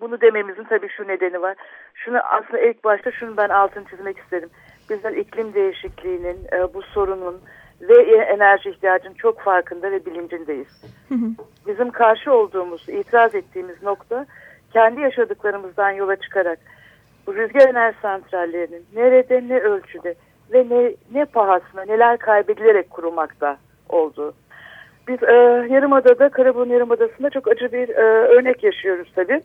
Bunu 0.00 0.20
dememizin 0.20 0.64
tabii 0.64 0.88
şu 0.88 1.08
nedeni 1.08 1.42
var. 1.42 1.56
Şunu 1.94 2.18
aslında 2.18 2.60
ilk 2.60 2.84
başta 2.84 3.10
şunu 3.10 3.36
ben 3.36 3.48
altını 3.48 3.84
çizmek 3.84 4.18
isterim. 4.18 4.50
Bizler 4.90 5.12
iklim 5.12 5.54
değişikliğinin, 5.54 6.38
e, 6.52 6.74
bu 6.74 6.82
sorunun 6.82 7.40
ve 7.80 8.16
enerji 8.16 8.70
ihtiyacının 8.70 9.14
çok 9.14 9.40
farkında 9.40 9.90
ve 9.90 10.06
bilincindeyiz. 10.06 10.82
Bizim 11.66 11.90
karşı 11.90 12.32
olduğumuz, 12.32 12.88
itiraz 12.88 13.34
ettiğimiz 13.34 13.82
nokta 13.82 14.26
kendi 14.72 15.00
yaşadıklarımızdan 15.00 15.90
yola 15.90 16.16
çıkarak 16.16 16.58
rüzgar 17.34 17.68
enerji 17.68 17.98
santrallerinin 18.02 18.86
nerede 18.94 19.48
ne 19.48 19.58
ölçüde 19.58 20.14
ve 20.52 20.66
ne, 20.68 20.94
ne 21.14 21.24
pahasına 21.24 21.84
neler 21.84 22.18
kaybedilerek 22.18 22.90
kurulmakta 22.90 23.56
olduğu. 23.88 24.34
Biz 25.08 25.22
e, 25.22 25.32
Yarımada'da, 25.70 26.28
Karaburun 26.28 26.70
Yarımadası'nda 26.70 27.30
çok 27.30 27.48
acı 27.48 27.72
bir 27.72 27.88
e, 27.88 28.02
örnek 28.02 28.64
yaşıyoruz 28.64 29.12
tabii. 29.14 29.42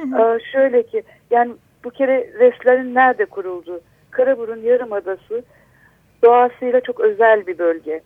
e, 0.00 0.38
şöyle 0.52 0.82
ki, 0.82 1.02
yani 1.30 1.52
bu 1.84 1.90
kere 1.90 2.30
reslerin 2.38 2.94
nerede 2.94 3.24
kurulduğu, 3.24 3.80
Karaburun 4.10 4.60
Yarımadası 4.62 5.42
doğasıyla 6.24 6.80
çok 6.80 7.00
özel 7.00 7.46
bir 7.46 7.58
bölge. 7.58 8.00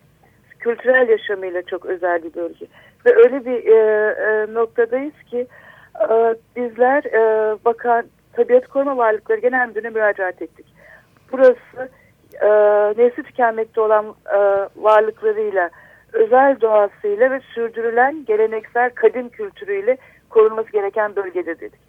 Kültürel 0.59 1.09
yaşamıyla 1.09 1.61
çok 1.61 1.85
özel 1.85 2.23
bir 2.23 2.33
bölge. 2.33 2.65
Ve 3.05 3.15
öyle 3.15 3.45
bir 3.45 3.67
e, 3.67 3.75
e, 4.11 4.53
noktadayız 4.53 5.23
ki 5.31 5.47
e, 6.09 6.35
bizler 6.55 7.03
e, 7.03 7.55
bakan 7.65 8.05
Tabiat 8.35 8.67
Koruma 8.67 8.97
Varlıkları 8.97 9.39
Genel 9.39 9.67
Müdürü'ne 9.67 9.89
müracaat 9.89 10.41
ettik. 10.41 10.65
Burası 11.31 11.89
e, 12.41 12.49
nesli 13.03 13.23
tükenmekte 13.23 13.81
olan 13.81 14.15
e, 14.33 14.37
varlıklarıyla, 14.75 15.69
özel 16.13 16.61
doğasıyla 16.61 17.31
ve 17.31 17.39
sürdürülen 17.39 18.25
geleneksel 18.25 18.89
kadim 18.89 19.29
kültürüyle 19.29 19.97
korunması 20.29 20.71
gereken 20.71 21.15
bölgedir 21.15 21.59
dedik. 21.59 21.79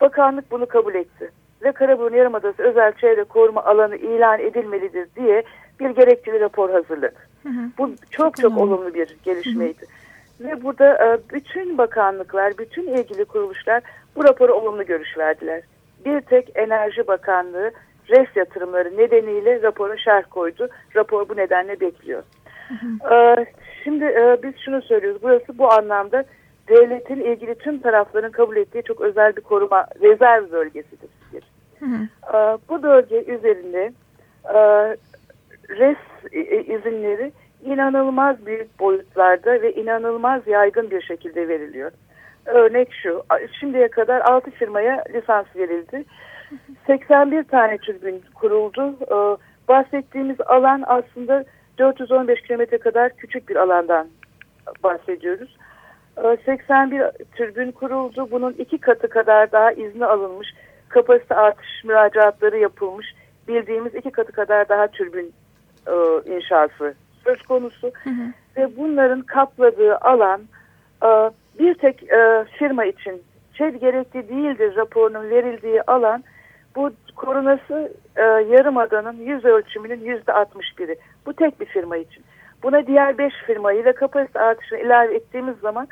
Bakanlık 0.00 0.50
bunu 0.50 0.66
kabul 0.66 0.94
etti 0.94 1.30
ve 1.62 1.72
Karaburun 1.72 2.16
Yarımadası 2.16 2.62
özel 2.62 2.92
çevre 2.92 3.24
koruma 3.24 3.64
alanı 3.64 3.96
ilan 3.96 4.40
edilmelidir 4.40 5.08
diye 5.16 5.42
bir 5.80 5.90
gerekçeli 5.90 6.40
rapor 6.40 6.70
hazırladı. 6.70 7.16
Hı 7.42 7.48
hı. 7.48 7.70
Bu 7.78 7.88
çok 7.88 8.00
çok, 8.10 8.36
çok 8.36 8.58
olumlu 8.58 8.94
bir 8.94 9.16
gelişmeydi. 9.24 9.80
Hı 9.80 10.44
hı. 10.44 10.48
Ve 10.48 10.62
burada 10.62 11.04
e, 11.04 11.18
bütün 11.32 11.78
bakanlıklar, 11.78 12.58
bütün 12.58 12.86
ilgili 12.86 13.24
kuruluşlar 13.24 13.82
bu 14.16 14.24
raporu 14.24 14.52
olumlu 14.52 14.86
görüş 14.86 15.18
verdiler. 15.18 15.62
Bir 16.04 16.20
tek 16.20 16.52
Enerji 16.54 17.06
Bakanlığı 17.06 17.70
res 18.10 18.28
yatırımları 18.36 18.96
nedeniyle 18.96 19.62
rapora 19.62 19.96
şerh 19.96 20.24
koydu. 20.30 20.68
Rapor 20.96 21.28
bu 21.28 21.36
nedenle 21.36 21.80
bekliyor. 21.80 22.22
Hı 22.68 22.74
hı. 22.74 23.14
E, 23.14 23.46
şimdi 23.84 24.04
e, 24.04 24.36
biz 24.42 24.52
şunu 24.64 24.82
söylüyoruz. 24.82 25.22
Burası 25.22 25.58
bu 25.58 25.72
anlamda 25.72 26.24
devletin 26.68 27.20
ilgili 27.20 27.54
tüm 27.54 27.78
tarafların 27.78 28.32
kabul 28.32 28.56
ettiği 28.56 28.82
çok 28.82 29.00
özel 29.00 29.36
bir 29.36 29.42
koruma 29.42 29.86
rezerv 30.00 30.50
bölgesidir. 30.52 31.10
Hı 31.78 31.86
hı. 31.86 32.58
Bu 32.68 32.82
bölge 32.82 33.24
üzerinde 33.24 33.92
res 35.68 35.96
izinleri 36.66 37.32
inanılmaz 37.64 38.46
büyük 38.46 38.80
boyutlarda 38.80 39.62
ve 39.62 39.72
inanılmaz 39.72 40.46
yaygın 40.46 40.90
bir 40.90 41.02
şekilde 41.02 41.48
veriliyor. 41.48 41.90
Örnek 42.48 42.88
şu, 43.02 43.22
şimdiye 43.60 43.88
kadar 43.88 44.20
6 44.20 44.50
firmaya 44.50 45.04
lisans 45.14 45.46
verildi. 45.56 46.04
81 46.86 47.44
tane 47.44 47.78
türbin 47.78 48.22
kuruldu. 48.34 48.96
Bahsettiğimiz 49.68 50.40
alan 50.40 50.84
aslında 50.86 51.44
415 51.78 52.42
kilometre 52.42 52.78
kadar 52.78 53.16
küçük 53.16 53.48
bir 53.48 53.56
alandan 53.56 54.08
bahsediyoruz. 54.82 55.56
81 56.44 57.02
türbin 57.36 57.72
kuruldu. 57.72 58.28
Bunun 58.30 58.52
iki 58.52 58.78
katı 58.78 59.08
kadar 59.08 59.52
daha 59.52 59.72
izni 59.72 60.06
alınmış. 60.06 60.48
Kapasite 60.88 61.34
artış 61.34 61.84
müracaatları 61.84 62.58
yapılmış. 62.58 63.14
Bildiğimiz 63.48 63.94
iki 63.94 64.10
katı 64.10 64.32
kadar 64.32 64.68
daha 64.68 64.86
türbin 64.86 65.32
e, 65.86 65.94
inşası 66.36 66.94
söz 67.24 67.42
konusu. 67.42 67.92
Hı 68.04 68.10
hı. 68.10 68.32
Ve 68.56 68.76
bunların 68.76 69.22
kapladığı 69.22 69.96
alan 69.96 70.40
e, 71.02 71.30
bir 71.58 71.74
tek 71.74 72.02
e, 72.02 72.44
firma 72.58 72.84
için 72.84 73.22
ÇED 73.54 73.74
gerekli 73.74 74.28
değildir 74.28 74.76
raporunun 74.76 75.30
verildiği 75.30 75.82
alan 75.82 76.24
bu 76.76 76.90
korunası 77.16 77.92
e, 78.16 78.22
yarımadanın 78.22 79.16
yüz 79.16 79.44
ölçümünün 79.44 80.00
yüzde 80.04 80.32
altmış 80.32 80.78
biri. 80.78 80.98
Bu 81.26 81.32
tek 81.32 81.60
bir 81.60 81.66
firma 81.66 81.96
için. 81.96 82.24
Buna 82.62 82.86
diğer 82.86 83.18
beş 83.18 83.34
firmayı 83.46 83.84
da 83.84 83.92
kapasite 83.94 84.40
artışını 84.40 84.78
ilave 84.78 85.14
ettiğimiz 85.14 85.56
zaman 85.58 85.88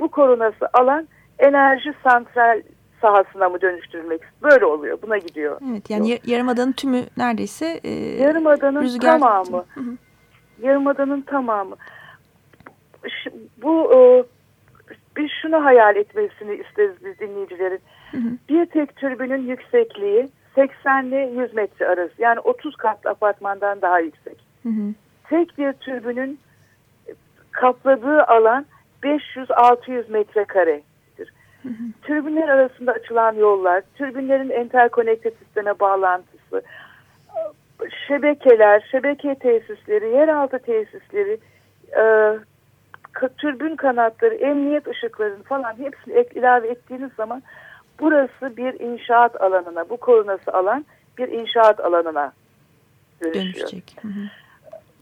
bu 0.00 0.08
korunası 0.08 0.68
alan 0.72 1.08
enerji 1.38 1.94
santral 2.04 2.62
sahasına 3.00 3.48
mı 3.48 3.60
dönüştürülmek 3.60 4.20
böyle 4.42 4.64
oluyor. 4.64 4.98
Buna 5.02 5.18
gidiyor. 5.18 5.60
Evet 5.70 5.90
yani 5.90 6.10
Yok. 6.10 6.28
yarımadanın 6.28 6.72
tümü 6.72 7.02
neredeyse 7.16 7.80
e, 7.84 7.90
yarımadanın 8.22 8.82
rüzgar... 8.82 9.20
tamamı. 9.20 9.64
Hı 9.74 9.80
hı. 9.80 9.96
Yarımadanın 10.62 11.20
tamamı. 11.20 11.76
Bu 13.62 13.92
e, 13.94 13.98
biz 15.20 15.30
şunu 15.42 15.64
hayal 15.64 15.96
etmesini 15.96 16.54
isteriz 16.54 17.04
biz 17.04 17.18
dinleyicilerin. 17.18 17.80
Hı 18.10 18.16
hı. 18.16 18.30
Bir 18.48 18.66
tek 18.66 18.96
türbünün 18.96 19.48
yüksekliği 19.48 20.28
80 20.54 21.06
ile 21.06 21.42
100 21.42 21.54
metre 21.54 21.86
arası. 21.86 22.12
Yani 22.18 22.40
30 22.40 22.76
katlı 22.76 23.10
apartmandan 23.10 23.82
daha 23.82 24.00
yüksek. 24.00 24.36
Hı 24.62 24.68
hı. 24.68 24.94
Tek 25.28 25.58
bir 25.58 25.72
türbünün 25.72 26.38
kapladığı 27.52 28.24
alan 28.24 28.66
500-600 29.02 30.12
metrekare. 30.12 30.82
Hı 31.62 31.68
Türbinler 32.02 32.48
arasında 32.48 32.92
açılan 32.92 33.34
yollar, 33.34 33.82
türbinlerin 33.94 34.50
interkonekte 34.50 35.30
sisteme 35.30 35.80
bağlantısı, 35.80 36.62
şebekeler, 38.08 38.88
şebeke 38.90 39.34
tesisleri, 39.34 40.08
yeraltı 40.08 40.58
tesisleri, 40.58 41.38
e, 41.96 42.04
türbün 43.28 43.76
kanatları, 43.76 44.34
emniyet 44.34 44.88
ışıklarını 44.88 45.42
falan 45.42 45.78
hepsini 45.78 46.26
ilave 46.34 46.68
ettiğiniz 46.68 47.10
zaman 47.16 47.42
burası 48.00 48.56
bir 48.56 48.80
inşaat 48.80 49.40
alanına, 49.40 49.88
bu 49.88 49.96
korunası 49.96 50.52
alan 50.52 50.84
bir 51.18 51.28
inşaat 51.28 51.80
alanına 51.80 52.32
dönüşüyor. 53.22 53.44
Dönüşecek. 53.44 53.96
Hı 54.02 54.08
hı. 54.08 54.20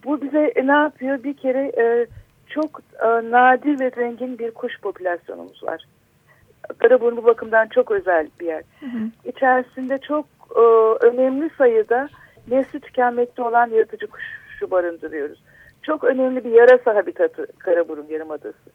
Bu 0.04 0.22
bize 0.22 0.52
e, 0.56 0.66
ne 0.66 0.72
yapıyor? 0.72 1.22
Bir 1.22 1.34
kere 1.34 1.72
e, 1.78 2.06
çok 2.48 2.80
e, 3.02 3.06
nadir 3.06 3.80
ve 3.80 3.90
zengin 3.90 4.38
bir 4.38 4.50
kuş 4.50 4.80
popülasyonumuz 4.80 5.62
var. 5.62 5.84
Karaburun 6.78 7.16
bu 7.16 7.24
bakımdan 7.24 7.66
çok 7.66 7.90
özel 7.90 8.28
bir 8.40 8.46
yer. 8.46 8.62
Hı 8.80 8.86
hı. 8.86 9.10
İçerisinde 9.24 9.98
çok 9.98 10.26
e, 10.56 10.60
önemli 11.06 11.50
sayıda 11.58 12.08
nesli 12.48 12.80
tükenmekte 12.80 13.42
olan 13.42 13.70
yaratıcı 13.70 14.06
kuşu 14.06 14.70
barındırıyoruz. 14.70 15.42
Çok 15.82 16.04
önemli 16.04 16.44
bir 16.44 16.50
yarasa 16.50 16.94
habitatı 16.94 17.46
Karaburun 17.58 18.06
Yarımadası. 18.10 18.70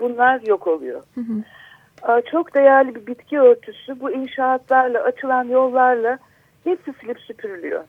Bunlar 0.00 0.40
yok 0.40 0.66
oluyor. 0.66 1.02
Hı 1.14 1.20
hı. 1.20 2.22
Çok 2.30 2.54
değerli 2.54 2.94
bir 2.94 3.06
bitki 3.06 3.40
örtüsü 3.40 4.00
bu 4.00 4.10
inşaatlarla, 4.10 5.02
açılan 5.02 5.44
yollarla 5.44 6.18
hepsi 6.64 6.92
silip 7.00 7.20
süpürülüyor. 7.20 7.84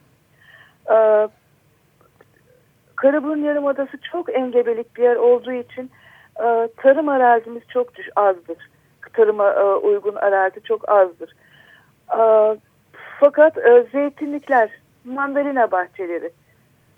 Karaburun 2.96 3.44
Yarımadası 3.44 3.98
çok 4.12 4.36
engebelik 4.36 4.98
bir 4.98 5.04
yer 5.04 5.16
olduğu 5.16 5.52
için 5.52 5.92
tarım 6.78 7.10
arazimiz 7.10 7.64
çok 7.68 7.88
azdır 8.16 8.58
tarıma 9.14 9.76
uygun 9.76 10.16
arazi 10.16 10.64
çok 10.64 10.90
azdır. 10.90 11.36
Fakat 13.20 13.58
zeytinlikler, 13.92 14.70
mandalina 15.04 15.72
bahçeleri 15.72 16.32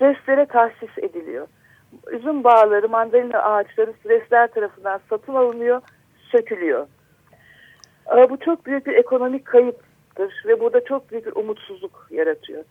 restlere 0.01 0.45
tahsis 0.45 0.97
ediliyor. 0.97 1.47
Üzüm 2.11 2.43
bağları, 2.43 2.89
mandalina 2.89 3.39
ağaçları 3.39 3.93
resler 4.05 4.47
tarafından 4.47 4.99
satın 5.09 5.35
alınıyor, 5.35 5.81
sökülüyor. 6.31 6.87
bu 8.29 8.37
çok 8.37 8.65
büyük 8.65 8.87
bir 8.87 8.93
ekonomik 8.93 9.45
kayıp 9.45 9.79
ve 10.45 10.59
burada 10.59 10.85
çok 10.85 11.11
büyük 11.11 11.25
bir 11.25 11.35
umutsuzluk 11.35 12.07
yaratıyor. 12.11 12.63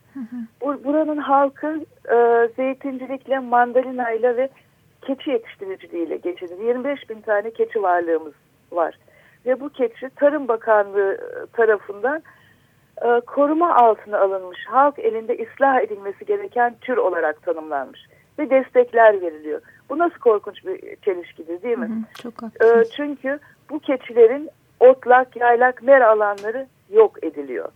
Bu, 0.61 0.85
buranın 0.85 1.16
halkı 1.16 1.81
e, 2.11 2.49
zeytincilikle, 2.57 3.38
mandalinayla 3.38 4.37
ve 4.37 4.49
keçi 5.02 5.31
yetiştiriciliğiyle 5.31 6.16
geçinir. 6.16 6.66
25 6.66 7.11
bin 7.11 7.21
tane 7.21 7.50
keçi 7.50 7.83
varlığımız 7.83 8.33
var. 8.73 8.99
Ve 9.47 9.61
bu 9.61 9.69
keçi 9.69 10.11
Tarım 10.16 10.49
Bakanlığı 10.49 11.19
tarafından 11.52 12.23
e, 13.02 13.20
koruma 13.20 13.76
altına 13.76 14.18
alınmış, 14.18 14.66
halk 14.66 14.98
elinde 14.98 15.32
ıslah 15.44 15.80
edilmesi 15.80 16.24
gereken 16.24 16.74
tür 16.80 16.96
olarak 16.96 17.42
tanımlanmış 17.42 18.00
ve 18.38 18.50
destekler 18.50 19.20
veriliyor. 19.20 19.60
Bu 19.90 19.98
nasıl 19.98 20.18
korkunç 20.18 20.66
bir 20.66 20.96
çelişkidir 20.96 21.62
değil 21.62 21.78
mi? 21.78 21.86
Hı 21.86 21.92
hı, 21.92 22.22
çok 22.22 22.64
E, 22.64 22.84
çünkü 22.96 23.38
bu 23.70 23.78
keçilerin 23.78 24.50
otlak, 24.80 25.36
yaylak, 25.36 25.82
mera 25.82 26.10
alanları 26.10 26.66
yok 26.90 27.24
ediliyor. 27.24 27.68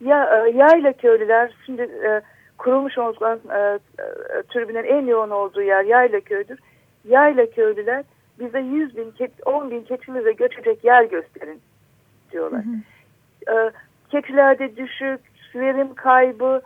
Ya 0.00 0.46
e, 0.46 0.50
yayla 0.50 0.92
köylüler 0.92 1.54
şimdi 1.66 1.82
e, 1.82 2.20
kurulmuş 2.58 2.98
olan 2.98 3.40
e, 3.54 3.58
e, 3.58 3.78
türbinin 4.48 4.84
en 4.84 5.06
yoğun 5.06 5.30
olduğu 5.30 5.62
yer 5.62 5.84
yayla 5.84 6.20
köydür. 6.20 6.58
Yayla 7.08 7.50
köylüler 7.50 8.04
bize 8.38 8.60
100 8.60 8.96
bin, 8.96 9.14
10 9.46 9.70
bin 9.70 9.82
keçimize 9.82 10.32
göçecek 10.32 10.84
yer 10.84 11.04
gösterin 11.04 11.60
diyorlar. 12.32 12.62
Hı 12.64 13.52
hı. 13.52 13.58
E, 13.58 13.70
keçilerde 14.10 14.76
düşük, 14.76 15.20
verim 15.54 15.94
kaybı, 15.94 16.62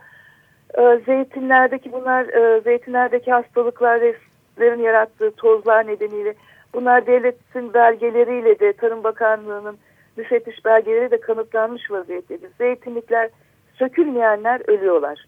e, 0.77 1.01
zeytinlerdeki 1.05 1.91
bunlar, 1.91 2.25
e, 2.25 2.61
zeytinlerdeki 2.61 3.31
hastalıkların 3.31 4.79
yarattığı 4.79 5.31
tozlar 5.31 5.87
nedeniyle 5.87 6.33
bunlar 6.73 7.07
devletin 7.07 7.73
belgeleriyle 7.73 8.59
de 8.59 8.73
Tarım 8.73 9.03
Bakanlığı'nın 9.03 9.77
müfettiş 10.17 10.65
belgeleri 10.65 11.11
de 11.11 11.19
kanıtlanmış 11.19 11.91
vaziyettedir. 11.91 12.49
Zeytinlikler 12.57 13.29
sökülmeyenler 13.73 14.61
ölüyorlar. 14.69 15.25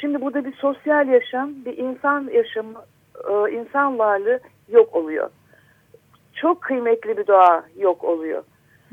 Şimdi 0.00 0.20
burada 0.20 0.44
bir 0.44 0.52
sosyal 0.52 1.08
yaşam, 1.08 1.50
bir 1.64 1.78
insan 1.78 2.28
yaşamı, 2.32 2.84
e, 3.30 3.52
insan 3.52 3.98
varlığı 3.98 4.40
yok 4.68 4.94
oluyor. 4.94 5.30
Çok 6.34 6.62
kıymetli 6.62 7.16
bir 7.16 7.26
doğa 7.26 7.64
yok 7.76 8.04
oluyor. 8.04 8.42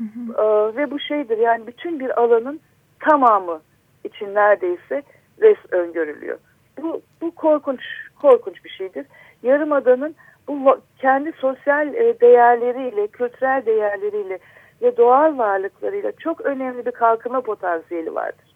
Hı 0.00 0.04
hı. 0.04 0.42
E, 0.42 0.76
ve 0.76 0.90
bu 0.90 1.00
şeydir 1.00 1.38
yani 1.38 1.66
bütün 1.66 2.00
bir 2.00 2.20
alanın 2.20 2.60
tamamı 3.00 3.60
için 4.04 4.34
neredeyse 4.34 5.02
res 5.42 5.58
öngörülüyor. 5.70 6.38
Bu, 6.82 7.00
bu 7.20 7.34
korkunç 7.34 7.80
korkunç 8.22 8.64
bir 8.64 8.70
şeydir. 8.70 9.06
Yarımada'nın 9.42 10.14
bu 10.48 10.80
kendi 10.98 11.32
sosyal 11.32 11.94
e, 11.94 12.20
değerleriyle, 12.20 13.06
kültürel 13.06 13.66
değerleriyle 13.66 14.38
ve 14.82 14.96
doğal 14.96 15.38
varlıklarıyla 15.38 16.12
çok 16.12 16.40
önemli 16.40 16.86
bir 16.86 16.90
kalkınma 16.90 17.40
potansiyeli 17.40 18.14
vardır. 18.14 18.54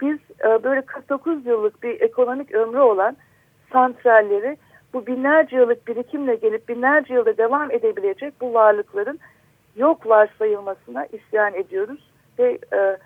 Biz 0.00 0.18
e, 0.44 0.64
böyle 0.64 0.82
49 0.82 1.46
yıllık 1.46 1.82
bir 1.82 2.00
ekonomik 2.00 2.52
ömrü 2.54 2.78
olan 2.78 3.16
santralleri 3.72 4.56
bu 4.92 5.06
binlerce 5.06 5.56
yıllık 5.56 5.88
birikimle 5.88 6.34
gelip 6.34 6.68
binlerce 6.68 7.14
yılda 7.14 7.36
devam 7.36 7.70
edebilecek 7.70 8.34
bu 8.40 8.54
varlıkların 8.54 9.20
yok 9.76 10.06
varsayılmasına 10.06 11.06
isyan 11.06 11.54
ediyoruz 11.54 12.00
ve 12.38 12.58
e, 12.72 12.98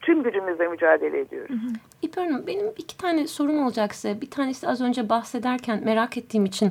tüm 0.00 0.22
gücümüzle 0.22 0.68
mücadele 0.68 1.20
ediyoruz. 1.20 1.56
İpek 2.02 2.24
Hanım 2.24 2.46
benim 2.46 2.66
iki 2.76 2.96
tane 2.96 3.26
sorun 3.26 3.58
olacak 3.58 3.94
size. 3.94 4.20
Bir 4.20 4.30
tanesi 4.30 4.68
az 4.68 4.80
önce 4.80 5.08
bahsederken 5.08 5.84
merak 5.84 6.16
ettiğim 6.16 6.44
için 6.44 6.70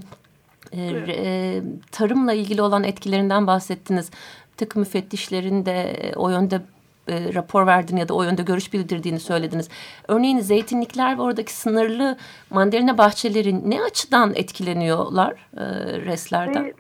e, 0.72 0.82
e, 1.08 1.62
tarımla 1.92 2.34
ilgili 2.34 2.62
olan 2.62 2.84
etkilerinden 2.84 3.48
bahsettiniz. 3.48 4.12
Takım 4.58 4.80
müfettişlerin 4.80 5.66
de 5.66 5.72
e, 5.72 6.16
o 6.16 6.30
yönde 6.30 6.62
e, 7.08 7.34
rapor 7.34 7.68
verdiğini 7.68 8.00
ya 8.00 8.10
da 8.10 8.14
o 8.14 8.24
yönde 8.24 8.44
görüş 8.44 8.74
bildirdiğini 8.74 9.20
söylediniz. 9.20 9.70
Örneğin 10.08 10.40
zeytinlikler 10.40 11.18
ve 11.18 11.22
oradaki 11.22 11.54
sınırlı 11.54 12.18
mandalina 12.50 12.98
bahçeleri 12.98 13.70
ne 13.70 13.82
açıdan 13.82 14.32
etkileniyorlar 14.36 15.32
e, 15.58 15.66
reslerden? 16.06 16.74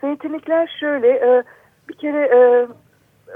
Zeytinlikler 0.00 0.76
şöyle 0.80 1.08
e, 1.08 1.42
bir 1.88 1.94
kere 1.94 2.26
e, 2.26 2.38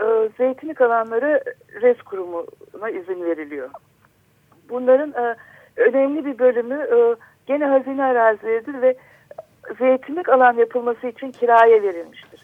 e, 0.05 0.29
zeytinlik 0.39 0.81
alanları 0.81 1.45
res 1.83 2.03
kurumuna 2.03 2.91
izin 2.91 3.25
veriliyor. 3.25 3.71
Bunların 4.69 5.13
e, 5.25 5.37
önemli 5.77 6.25
bir 6.25 6.39
bölümü 6.39 6.75
e, 6.75 7.17
gene 7.47 7.67
hazine 7.67 8.05
arazileridir 8.05 8.83
ve 8.83 8.97
zeytinlik 9.79 10.29
alan 10.29 10.53
yapılması 10.53 11.07
için 11.07 11.33
kiraya 11.33 11.83
verilmiştir. 11.83 12.41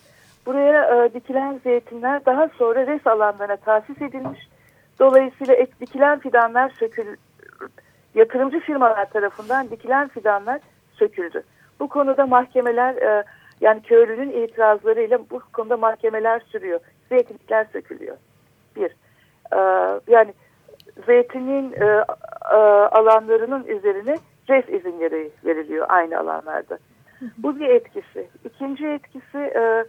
Buraya 0.46 1.04
e, 1.04 1.14
dikilen 1.14 1.60
zeytinler 1.64 2.26
daha 2.26 2.48
sonra 2.48 2.86
res 2.86 3.06
alanlarına 3.06 3.56
tahsis 3.56 4.02
edilmiş. 4.02 4.48
Dolayısıyla 4.98 5.54
ek, 5.54 5.72
dikilen 5.80 6.18
fidanlar 6.18 6.70
sökül, 6.70 7.16
yatırımcı 8.14 8.60
firmalar 8.60 9.10
tarafından 9.10 9.70
dikilen 9.70 10.08
fidanlar 10.08 10.60
söküldü. 10.92 11.42
Bu 11.80 11.88
konuda 11.88 12.26
mahkemeler 12.26 12.94
e, 12.94 13.24
yani 13.60 13.82
köylünün 13.82 14.42
itirazlarıyla 14.42 15.18
bu 15.30 15.40
konuda 15.52 15.76
mahkemeler 15.76 16.40
sürüyor. 16.40 16.80
Zeytinlikler 17.08 17.66
sökülüyor. 17.72 18.16
Bir. 18.76 18.90
E, 19.52 19.60
yani 20.06 20.34
zeytinin 21.06 21.72
e, 21.72 22.04
e, 22.52 22.56
alanlarının 22.86 23.64
üzerine 23.64 24.18
res 24.50 24.68
izinleri 24.68 25.30
veriliyor 25.44 25.86
aynı 25.88 26.18
alanlarda. 26.18 26.78
Bu 27.38 27.60
bir 27.60 27.68
etkisi. 27.68 28.28
İkinci 28.44 28.86
etkisi 28.86 29.38
e, 29.38 29.84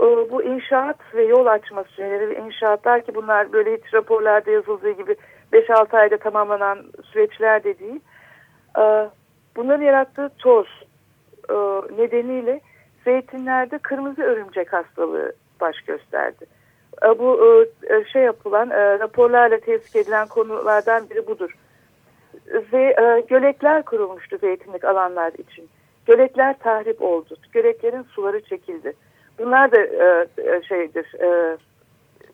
e, 0.00 0.06
bu 0.30 0.42
inşaat 0.42 1.14
ve 1.14 1.24
yol 1.24 1.46
açma 1.46 1.84
süreleri 1.84 2.30
ve 2.30 2.36
inşaatlar 2.36 3.02
ki 3.02 3.14
bunlar 3.14 3.52
böyle 3.52 3.76
hiç 3.76 3.94
raporlarda 3.94 4.50
yazıldığı 4.50 4.90
gibi 4.90 5.16
5-6 5.52 5.96
ayda 5.96 6.16
tamamlanan 6.16 6.78
süreçler 7.04 7.64
de 7.64 7.78
değil. 7.78 8.00
E, 8.78 9.08
bunların 9.56 9.84
yarattığı 9.84 10.30
toz 10.38 10.66
e, 11.50 11.56
nedeniyle 12.02 12.60
zeytinlerde 13.04 13.78
kırmızı 13.78 14.22
örümcek 14.22 14.72
hastalığı 14.72 15.32
baş 15.60 15.80
gösterdi. 15.80 16.46
Bu 17.18 17.66
şey 18.12 18.22
yapılan 18.22 18.70
raporlarla 18.70 19.60
tespit 19.60 19.96
edilen 19.96 20.28
konulardan 20.28 21.10
biri 21.10 21.26
budur. 21.26 21.50
Ve 22.72 22.94
gölekler 23.28 23.82
kurulmuştu 23.82 24.38
zeytinlik 24.38 24.84
alanlar 24.84 25.32
için. 25.32 25.68
Gölekler 26.06 26.58
tahrip 26.58 27.02
oldu. 27.02 27.36
Göleklerin 27.52 28.02
suları 28.02 28.40
çekildi. 28.40 28.92
Bunlar 29.38 29.72
da 29.72 29.78
e, 29.80 30.26
e, 30.38 30.62
şeydir 30.62 31.14
e, 31.22 31.56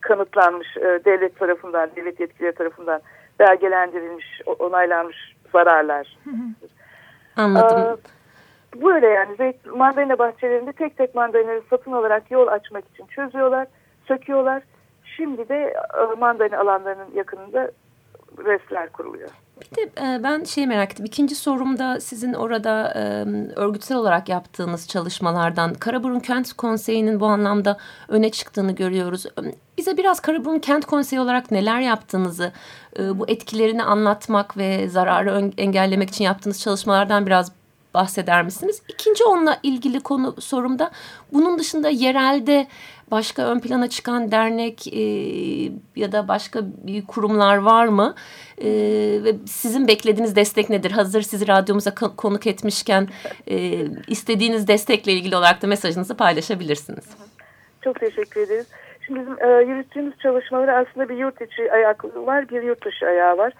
kanıtlanmış 0.00 0.76
e, 0.76 1.00
devlet 1.04 1.38
tarafından, 1.38 1.90
devlet 1.96 2.20
yetkilileri 2.20 2.54
tarafından 2.54 3.00
belgelendirilmiş, 3.38 4.42
onaylanmış 4.58 5.36
zararlar. 5.52 6.18
Anladım. 7.36 7.78
Ee, 7.78 8.15
böyle 8.82 9.06
yani 9.06 9.54
mandalina 9.76 10.18
bahçelerinde 10.18 10.72
tek 10.72 10.96
tek 10.96 11.14
mandalinaları 11.14 11.62
satın 11.70 11.92
alarak 11.92 12.30
yol 12.30 12.46
açmak 12.46 12.84
için 12.94 13.06
çözüyorlar, 13.06 13.66
söküyorlar. 14.08 14.62
Şimdi 15.16 15.48
de 15.48 15.74
e, 16.00 16.14
mandalina 16.18 16.58
alanlarının 16.58 17.14
yakınında 17.14 17.70
resler 18.38 18.92
kuruluyor. 18.92 19.30
Bir 19.60 19.76
de 19.76 19.82
e, 19.82 20.22
ben 20.22 20.44
şey 20.44 20.66
merak 20.66 20.92
ettim. 20.92 21.04
İkinci 21.04 21.34
sorumda 21.34 22.00
sizin 22.00 22.32
orada 22.32 22.92
e, 22.96 23.00
örgütsel 23.56 23.96
olarak 23.96 24.28
yaptığınız 24.28 24.88
çalışmalardan 24.88 25.74
Karaburun 25.74 26.20
Kent 26.20 26.52
Konseyi'nin 26.52 27.20
bu 27.20 27.26
anlamda 27.26 27.76
öne 28.08 28.30
çıktığını 28.30 28.72
görüyoruz. 28.72 29.26
Bize 29.78 29.96
biraz 29.96 30.20
Karaburun 30.20 30.58
Kent 30.58 30.84
Konseyi 30.86 31.20
olarak 31.20 31.50
neler 31.50 31.80
yaptığınızı, 31.80 32.52
e, 32.98 33.18
bu 33.18 33.28
etkilerini 33.28 33.82
anlatmak 33.82 34.56
ve 34.56 34.88
zararı 34.88 35.50
engellemek 35.58 36.08
için 36.08 36.24
yaptığınız 36.24 36.60
çalışmalardan 36.60 37.26
biraz 37.26 37.52
bahseder 37.96 38.44
misiniz? 38.44 38.82
İkinci 38.88 39.24
onunla 39.24 39.58
ilgili 39.62 40.00
konu 40.00 40.40
sorumda 40.40 40.90
bunun 41.32 41.58
dışında 41.58 41.88
yerelde 41.88 42.66
başka 43.10 43.42
ön 43.42 43.60
plana 43.60 43.88
çıkan 43.88 44.30
dernek 44.30 44.86
e, 44.86 45.02
ya 45.96 46.12
da 46.12 46.28
başka 46.28 46.60
bir 46.62 47.06
kurumlar 47.06 47.56
var 47.56 47.86
mı? 47.86 48.14
E, 48.58 48.68
ve 49.24 49.32
sizin 49.46 49.88
beklediğiniz 49.88 50.36
destek 50.36 50.70
nedir? 50.70 50.90
Hazır 50.90 51.22
sizi 51.22 51.48
radyomuza 51.48 51.94
konuk 51.94 52.46
etmişken 52.46 53.08
e, 53.50 53.56
istediğiniz 54.08 54.68
destekle 54.68 55.12
ilgili 55.12 55.36
olarak 55.36 55.62
da 55.62 55.66
mesajınızı 55.66 56.16
paylaşabilirsiniz. 56.16 57.04
Çok 57.84 58.00
teşekkür 58.00 58.40
ederiz. 58.40 58.66
Şimdi 59.06 59.20
bizim 59.20 59.48
e, 59.48 59.62
yürüttüğümüz 59.62 60.18
çalışmaları 60.18 60.76
aslında 60.76 61.08
bir 61.08 61.16
yurt 61.16 61.40
içi 61.40 61.72
ayaklı 61.72 62.26
var, 62.26 62.48
bir 62.48 62.62
yurt 62.62 62.84
dışı 62.84 63.06
ayağı 63.06 63.38
var. 63.38 63.52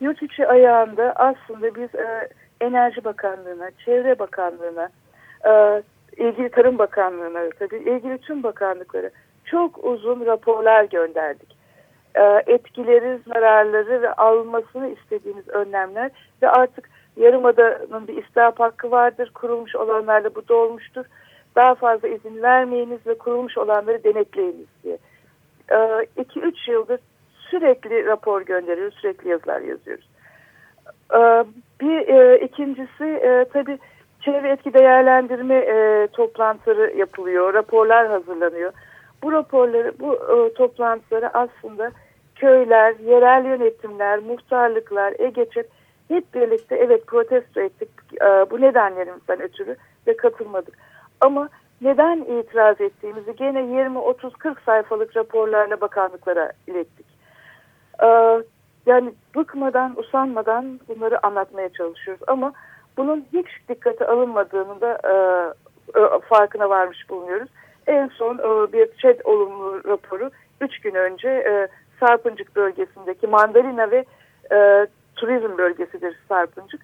Yurt 0.00 0.22
içi 0.22 0.46
ayağında 0.46 1.12
aslında 1.16 1.74
biz 1.74 1.94
e, 1.94 2.28
Enerji 2.60 3.04
Bakanlığı'na, 3.04 3.70
Çevre 3.84 4.18
Bakanlığı'na, 4.18 4.88
e, 5.46 5.82
ilgili 6.16 6.48
Tarım 6.48 6.78
Bakanlığı'na 6.78 7.50
tabii 7.58 7.76
ilgili 7.76 8.18
tüm 8.18 8.42
bakanlıklara 8.42 9.10
çok 9.44 9.84
uzun 9.84 10.26
raporlar 10.26 10.84
gönderdik. 10.84 11.56
E, 12.14 12.22
etkileri, 12.46 13.18
zararları 13.26 14.02
ve 14.02 14.12
almasını 14.12 14.88
istediğimiz 14.88 15.48
önlemler 15.48 16.10
ve 16.42 16.48
artık 16.48 16.90
Yarımada'nın 17.16 18.08
bir 18.08 18.22
istihap 18.22 18.60
hakkı 18.60 18.90
vardır. 18.90 19.30
Kurulmuş 19.34 19.76
olanlarla 19.76 20.34
bu 20.34 20.48
dolmuştur. 20.48 21.04
Daha 21.56 21.74
fazla 21.74 22.08
izin 22.08 22.42
vermeyiniz 22.42 23.06
ve 23.06 23.18
kurulmuş 23.18 23.58
olanları 23.58 24.04
denetleyiniz 24.04 24.66
diye. 24.84 24.98
2-3 25.68 26.70
yıldır 26.70 27.00
sürekli 27.50 28.06
rapor 28.06 28.42
gönderiyoruz, 28.42 28.94
sürekli 28.94 29.28
yazılar 29.28 29.60
yazıyoruz. 29.60 30.08
E, 31.14 31.44
bir 31.84 32.08
e, 32.08 32.38
ikincisi 32.38 33.04
e, 33.04 33.44
tabii 33.52 33.78
çevre 34.20 34.50
etki 34.50 34.74
değerlendirme 34.74 35.54
e, 35.54 36.08
toplantıları 36.12 36.96
yapılıyor, 36.96 37.54
raporlar 37.54 38.08
hazırlanıyor. 38.08 38.72
Bu 39.22 39.32
raporları, 39.32 39.92
bu 40.00 40.14
e, 40.14 40.54
toplantıları 40.54 41.30
aslında 41.38 41.90
köyler, 42.34 42.94
yerel 43.06 43.44
yönetimler, 43.44 44.18
muhtarlıklar, 44.18 45.14
EGEÇEP 45.18 45.68
hep 46.08 46.34
birlikte 46.34 46.76
evet 46.76 47.06
protesto 47.06 47.60
ettik 47.60 47.88
e, 48.20 48.26
bu 48.26 48.60
nedenlerimizden 48.60 49.42
ötürü 49.42 49.76
ve 50.06 50.16
katılmadık. 50.16 50.74
Ama 51.20 51.48
neden 51.80 52.16
itiraz 52.18 52.80
ettiğimizi 52.80 53.36
gene 53.36 53.62
20, 53.62 53.98
30, 53.98 54.36
40 54.36 54.60
sayfalık 54.60 55.16
raporlarla 55.16 55.80
bakanlıklara 55.80 56.52
ilettik. 56.66 57.06
E, 58.02 58.08
yani 58.86 59.12
bıkmadan, 59.36 59.98
usanmadan 59.98 60.80
bunları 60.88 61.26
anlatmaya 61.26 61.68
çalışıyoruz. 61.68 62.22
Ama 62.26 62.52
bunun 62.96 63.26
hiç 63.32 63.46
dikkate 63.68 64.06
alınmadığını 64.06 64.80
da 64.80 64.98
e, 65.04 65.14
e, 66.00 66.20
farkına 66.28 66.70
varmış 66.70 67.10
bulunuyoruz. 67.10 67.48
En 67.86 68.08
son 68.08 68.38
e, 68.38 68.72
bir 68.72 68.88
ÇED 69.02 69.20
olumlu 69.24 69.84
raporu 69.84 70.30
3 70.60 70.80
gün 70.80 70.94
önce 70.94 71.28
e, 71.28 71.68
Sarpıncık 72.00 72.56
bölgesindeki 72.56 73.26
Mandalina 73.26 73.90
ve 73.90 74.04
e, 74.52 74.86
turizm 75.16 75.58
bölgesidir 75.58 76.16
Sarpıncık. 76.28 76.80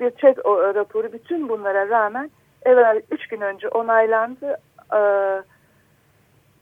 Bir 0.00 0.10
ÇED 0.10 0.36
o, 0.44 0.74
raporu 0.74 1.12
bütün 1.12 1.48
bunlara 1.48 1.88
rağmen 1.88 2.30
evvel 2.62 3.02
3 3.10 3.26
gün 3.26 3.40
önce 3.40 3.68
onaylandı. 3.68 4.58
E, 4.92 5.00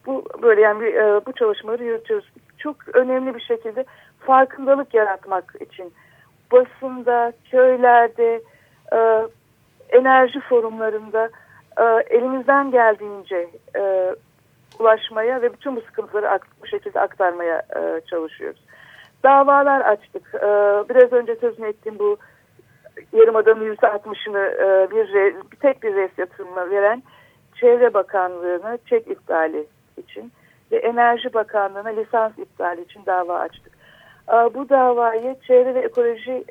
bu 0.06 0.24
böyle 0.42 0.60
yani 0.60 0.88
e, 0.88 1.20
bu 1.26 1.32
çalışmaları 1.32 1.84
yürütüyoruz. 1.84 2.32
Çok 2.58 2.76
önemli 2.96 3.34
bir 3.34 3.40
şekilde 3.40 3.84
farkındalık 4.20 4.94
yaratmak 4.94 5.54
için 5.60 5.92
basında, 6.52 7.32
köylerde, 7.50 8.42
e, 8.92 9.26
enerji 9.88 10.40
forumlarında 10.40 11.30
e, 11.78 11.84
elimizden 12.16 12.70
geldiğince 12.70 13.48
e, 13.76 14.14
ulaşmaya 14.78 15.42
ve 15.42 15.52
bütün 15.52 15.76
bu 15.76 15.80
sıkıntıları 15.80 16.38
bu 16.62 16.66
şekilde 16.66 17.00
aktarmaya 17.00 17.62
e, 17.76 18.00
çalışıyoruz. 18.10 18.60
Davalar 19.24 19.80
açtık. 19.80 20.34
E, 20.34 20.48
biraz 20.88 21.12
önce 21.12 21.36
sözünü 21.36 21.68
ettiğim 21.68 21.98
bu 21.98 22.16
Yarımada'nın 23.12 23.64
yüzde 23.64 23.88
altmışını 23.88 24.38
e, 24.38 24.90
bir, 24.90 25.14
bir 25.52 25.56
tek 25.56 25.82
bir 25.82 25.94
res 25.94 26.10
yatırımına 26.18 26.70
veren 26.70 27.02
Çevre 27.54 27.94
Bakanlığı'na 27.94 28.78
çek 28.86 29.08
iptali 29.08 29.66
için 29.96 30.32
ve 30.72 30.76
Enerji 30.76 31.34
Bakanlığı'na 31.34 31.88
lisans 31.88 32.38
iptali 32.38 32.82
için 32.82 33.06
dava 33.06 33.38
açtık. 33.38 33.77
Bu 34.54 34.68
davayı 34.68 35.36
Çevre 35.46 35.74
ve 35.74 35.80
Ekoloji 35.80 36.44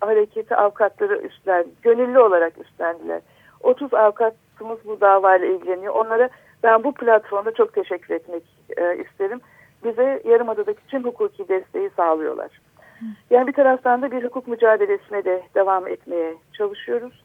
Hareketi 0.00 0.56
avukatları 0.56 1.18
üstlendi. 1.18 1.68
Gönüllü 1.82 2.18
olarak 2.18 2.52
üstlendiler. 2.58 3.20
30 3.60 3.94
avukatımız 3.94 4.78
bu 4.84 5.00
davayla 5.00 5.46
ilgileniyor. 5.46 5.94
Onlara 5.94 6.28
ben 6.62 6.84
bu 6.84 6.94
platformda 6.94 7.54
çok 7.54 7.74
teşekkür 7.74 8.14
etmek 8.14 8.42
e, 8.76 8.96
isterim. 8.96 9.40
Bize 9.84 10.22
Yarımada'daki 10.24 10.86
tüm 10.86 11.04
hukuki 11.04 11.48
desteği 11.48 11.90
sağlıyorlar. 11.96 12.60
Yani 13.30 13.46
bir 13.46 13.52
taraftan 13.52 14.02
da 14.02 14.10
bir 14.10 14.24
hukuk 14.24 14.48
mücadelesine 14.48 15.24
de 15.24 15.42
devam 15.54 15.88
etmeye 15.88 16.34
çalışıyoruz. 16.52 17.24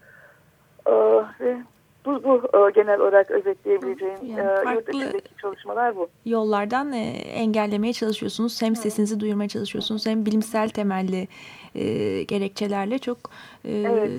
Ee, 0.88 0.92
ve 1.40 1.58
bu, 2.06 2.24
bu 2.24 2.68
e, 2.68 2.72
genel 2.72 3.00
olarak 3.00 3.32
özetleyebileceğim 3.32 4.20
yani 4.26 4.70
e, 4.70 4.74
yurt 4.74 4.90
içindeki 4.90 5.36
çalışmalar 5.42 5.96
bu. 5.96 6.10
Yollardan 6.26 6.94
e, 6.94 7.04
engellemeye 7.18 7.94
çalışıyorsunuz. 7.94 8.62
Hem 8.62 8.76
sesinizi 8.76 9.20
duyurmaya 9.20 9.48
çalışıyorsunuz 9.48 10.06
hem 10.06 10.26
bilimsel 10.26 10.70
temelli 10.70 11.28
e, 11.76 12.24
gerekçelerle 12.24 13.00
çok 13.00 13.18
e, 13.66 13.72
evet. 13.72 14.12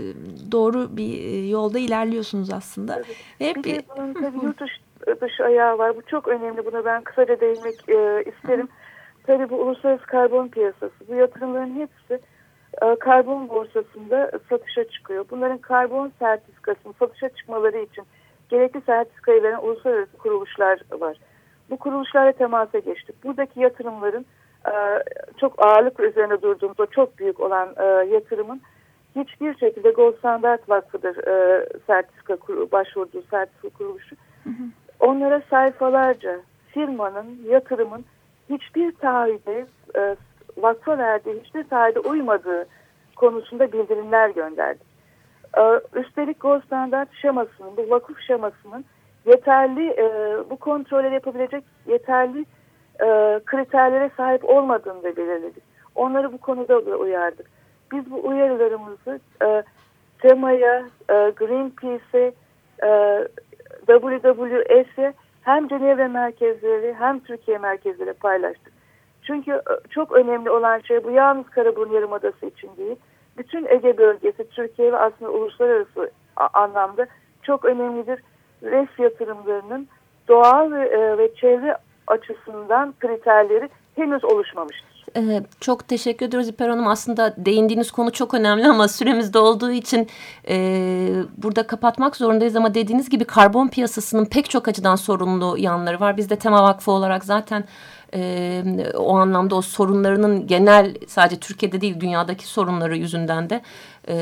doğru 0.53 0.97
bir 0.97 1.43
yolda 1.49 1.79
ilerliyorsunuz 1.79 2.53
aslında. 2.53 2.97
Evet. 2.97 3.07
Ve 3.41 3.49
hep 3.49 3.57
bir 3.57 3.75
de 3.75 3.83
bunun 3.97 4.13
tabii 4.13 4.45
yurt 4.45 4.61
dışı, 4.61 4.81
dışı 5.21 5.45
ayağı 5.45 5.79
var. 5.79 5.97
Bu 5.97 6.03
çok 6.03 6.29
önemli. 6.29 6.67
Buna 6.67 6.85
ben 6.85 7.03
kısaca 7.03 7.41
değinmek 7.41 7.89
e, 7.89 8.31
isterim. 8.31 8.69
Tabii 9.27 9.51
bu 9.51 9.57
uluslararası 9.57 10.07
karbon 10.07 10.49
piyasası. 10.49 10.95
Bu 11.09 11.15
yatırımların 11.15 11.75
hepsi 11.75 12.25
karbon 13.01 13.49
borsasında 13.49 14.31
satışa 14.49 14.85
çıkıyor. 14.85 15.25
Bunların 15.31 15.59
karbon 15.59 16.13
sertifikasının 16.19 16.95
satışa 16.99 17.29
çıkmaları 17.29 17.79
için 17.79 18.05
gerekli 18.49 18.81
sertifikayı 18.81 19.43
veren 19.43 19.59
uluslararası 19.63 20.17
kuruluşlar 20.17 20.81
var. 21.01 21.17
Bu 21.71 21.77
kuruluşlarla 21.77 22.33
temasa 22.33 22.79
geçtik. 22.79 23.25
Buradaki 23.25 23.61
yatırımların 23.61 24.27
e, 24.67 24.73
çok 25.41 25.67
ağırlık 25.67 26.01
üzerine 26.01 26.43
durduğumuz 26.43 26.81
o 26.81 26.87
çok 26.87 27.19
büyük 27.19 27.41
olan 27.41 27.69
e, 27.77 27.85
yatırımın 27.85 28.61
hiçbir 29.17 29.59
şekilde 29.59 29.91
Gold 29.91 30.19
Standard 30.19 30.61
Vakfı'dır 30.69 31.17
sertifika 31.87 32.37
başvurduğu 32.73 33.23
sertifika 33.31 33.69
kuruluşu. 33.69 34.17
Onlara 35.01 35.43
sayfalarca 35.51 36.41
firmanın, 36.69 37.39
yatırımın 37.49 38.05
hiçbir 38.51 38.93
taahhüde 38.93 39.67
vakfa 40.59 40.99
verdiği 40.99 41.41
hiçbir 41.45 41.65
taahhüde 41.65 42.01
uymadığı 42.01 42.67
konusunda 43.17 43.73
bildirimler 43.73 44.29
gönderdi. 44.29 44.79
Ee, 45.59 45.81
üstelik 45.95 46.41
Gold 46.41 46.63
Standard 46.63 47.09
şemasının, 47.23 47.77
bu 47.77 47.91
vakıf 47.91 48.21
şemasının 48.21 48.85
yeterli, 49.27 49.91
e, 49.91 50.07
bu 50.51 50.57
kontrolleri 50.57 51.15
yapabilecek 51.15 51.65
yeterli 51.87 52.45
e, 53.01 53.41
kriterlere 53.47 54.11
sahip 54.17 54.45
olmadığını 54.45 55.03
da 55.03 55.17
belirledik. 55.17 55.63
Onları 55.95 56.33
bu 56.33 56.39
konuda 56.39 56.87
da 56.87 56.97
uyardık. 56.97 57.47
Biz 57.93 58.11
bu 58.11 58.29
uyarılarımızı 58.29 59.21
e, 59.43 59.63
TEMA'ya, 60.19 60.85
Greenpeace'e, 61.09 62.33
WWF'e 63.87 65.13
hem 65.43 65.69
Cenevre 65.69 66.09
merkezleri 66.09 66.95
hem 66.99 67.21
Türkiye 67.21 67.59
merkezleri 67.59 68.13
paylaştık. 68.13 68.76
Çünkü 69.27 69.53
e, 69.53 69.89
çok 69.91 70.13
önemli 70.13 70.51
olan 70.51 70.81
şey 70.81 71.05
bu 71.05 71.11
yalnız 71.11 71.51
Karaburun 71.51 71.93
Yarımadası 71.93 72.47
için 72.47 72.71
değil. 72.77 72.97
Bütün 73.39 73.67
Ege 73.67 73.99
bölgesi 73.99 74.49
Türkiye 74.51 74.93
ve 74.93 74.97
aslında 74.97 75.31
uluslararası 75.31 76.11
anlamda 76.37 77.07
çok 77.43 77.65
önemlidir. 77.65 78.21
Res 78.63 78.89
yatırımlarının 78.99 79.89
doğal 80.29 80.73
ve, 80.73 80.89
e, 80.89 81.19
ve 81.19 81.35
çevre 81.35 81.77
açısından 82.07 82.95
kriterleri 83.01 83.69
henüz 83.97 84.25
oluşmamıştır. 84.25 84.97
Ee, 85.17 85.43
çok 85.61 85.89
teşekkür 85.89 86.27
ediyoruz 86.27 86.49
İper 86.49 86.69
Hanım. 86.69 86.87
Aslında 86.87 87.35
değindiğiniz 87.37 87.91
konu 87.91 88.13
çok 88.13 88.35
önemli 88.35 88.69
ama 88.69 88.89
süremizde 88.89 89.39
olduğu 89.39 89.71
için 89.71 90.09
e, 90.49 90.57
burada 91.37 91.67
kapatmak 91.67 92.17
zorundayız. 92.17 92.57
Ama 92.57 92.75
dediğiniz 92.75 93.11
gibi 93.11 93.25
karbon 93.25 93.69
piyasasının 93.69 94.25
pek 94.25 94.51
çok 94.51 94.69
açıdan 94.69 94.97
sorunlu 94.97 95.59
yanları 95.59 96.01
var. 96.01 96.17
Biz 96.17 96.31
de 96.31 96.37
Tema 96.37 96.63
Vakfı 96.63 96.91
olarak 96.91 97.25
zaten 97.25 97.65
e, 98.15 98.63
o 98.97 99.17
anlamda 99.17 99.55
o 99.55 99.63
sorunlarının 99.63 100.47
genel 100.47 100.95
sadece 101.07 101.41
Türkiye'de 101.41 101.81
değil 101.81 102.01
dünyadaki 102.01 102.47
sorunları 102.47 102.97
yüzünden 102.97 103.51
de 103.51 103.61
e, 104.09 104.15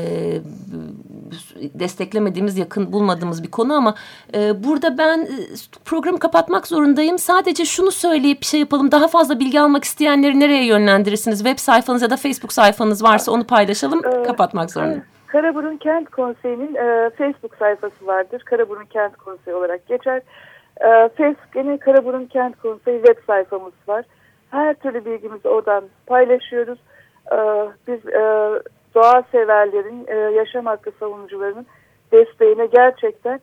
desteklemediğimiz 1.73 2.57
yakın 2.57 2.91
bulmadığımız 2.91 3.43
bir 3.43 3.51
konu 3.51 3.73
ama 3.73 3.95
e, 4.33 4.63
burada 4.63 4.97
ben 4.97 5.27
programı 5.85 6.19
kapatmak 6.19 6.67
zorundayım. 6.67 7.19
Sadece 7.19 7.65
şunu 7.65 7.91
söyleyip 7.91 8.41
bir 8.41 8.45
şey 8.45 8.59
yapalım 8.59 8.91
daha 8.91 9.07
fazla 9.07 9.39
bilgi 9.39 9.59
almak 9.59 9.83
isteyenleri 9.83 10.39
nereye 10.39 10.65
yönlendirirsiniz? 10.65 11.43
Web 11.43 11.57
sayfanız 11.57 12.01
ya 12.01 12.09
da 12.09 12.17
Facebook 12.17 12.53
sayfanız 12.53 13.03
varsa 13.03 13.31
onu 13.31 13.43
paylaşalım 13.43 14.01
ee, 14.05 14.23
kapatmak 14.23 14.71
zorundayım. 14.71 15.03
Karaburun 15.27 15.77
Kent 15.77 16.09
Konseyi'nin 16.09 16.75
e, 16.75 17.09
Facebook 17.09 17.55
sayfası 17.55 18.07
vardır. 18.07 18.41
Karaburun 18.45 18.85
Kent 18.85 19.15
Konseyi 19.15 19.55
olarak 19.55 19.87
geçer. 19.87 20.21
E, 20.81 21.09
Facebook 21.17 21.55
yine 21.55 21.77
Karaburun 21.77 22.25
Kent 22.25 22.57
Konseyi 22.61 22.97
web 23.03 23.17
sayfamız 23.27 23.73
var. 23.87 24.05
Her 24.51 24.73
türlü 24.73 25.05
bilgimizi 25.05 25.47
oradan 25.47 25.83
paylaşıyoruz. 26.05 26.79
E, 27.31 27.37
biz 27.87 28.07
e, 28.07 28.21
doğa 28.95 29.23
severlerin, 29.31 30.05
e, 30.07 30.15
yaşam 30.15 30.65
hakkı 30.65 30.91
savunucularının 30.99 31.65
desteğine 32.11 32.65
gerçekten 32.65 33.39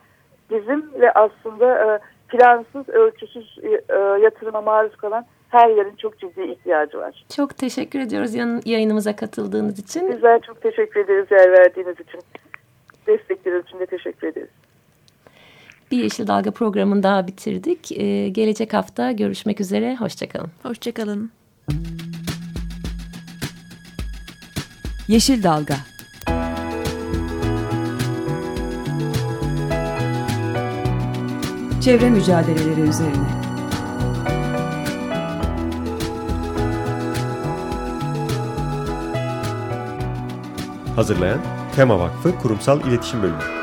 bizim 0.51 1.01
ve 1.01 1.13
aslında 1.13 1.95
e, 1.95 1.99
plansız, 2.29 2.89
ölçüsüz 2.89 3.59
e, 3.63 3.95
yatırıma 4.23 4.61
maruz 4.61 4.97
kalan 4.97 5.27
her 5.49 5.71
yerin 5.71 5.97
çok 5.97 6.19
ciddi 6.19 6.43
ihtiyacı 6.43 6.99
var. 6.99 7.25
Çok 7.37 7.57
teşekkür 7.59 8.01
ediyoruz 8.01 8.35
yayınımıza 8.65 9.17
katıldığınız 9.17 9.79
için. 9.79 10.13
Bizler 10.13 10.41
çok 10.41 10.63
teşekkür 10.63 11.01
ederiz 11.01 11.27
yer 11.31 11.53
verdiğiniz 11.53 12.01
için. 12.01 12.21
Destekleriniz 13.07 13.65
için 13.65 13.79
de 13.79 13.87
teşekkür 13.87 14.27
ederiz 14.27 14.51
bir 15.93 16.03
Yeşil 16.03 16.27
Dalga 16.27 16.51
programını 16.51 17.03
daha 17.03 17.27
bitirdik. 17.27 17.93
Ee, 17.93 18.29
gelecek 18.29 18.75
hafta 18.75 19.13
görüşmek 19.13 19.61
üzere. 19.61 19.97
Hoşçakalın. 19.97 20.51
Hoşçakalın. 20.63 21.31
Yeşil 25.09 25.43
Dalga 25.43 25.77
Çevre 31.81 32.11
mücadeleleri 32.11 32.81
üzerine. 32.81 33.43
Hazırlayan 40.97 41.41
Tema 41.77 41.99
Vakfı 41.99 42.39
Kurumsal 42.39 42.81
İletişim 42.81 43.23
Bölümü. 43.23 43.62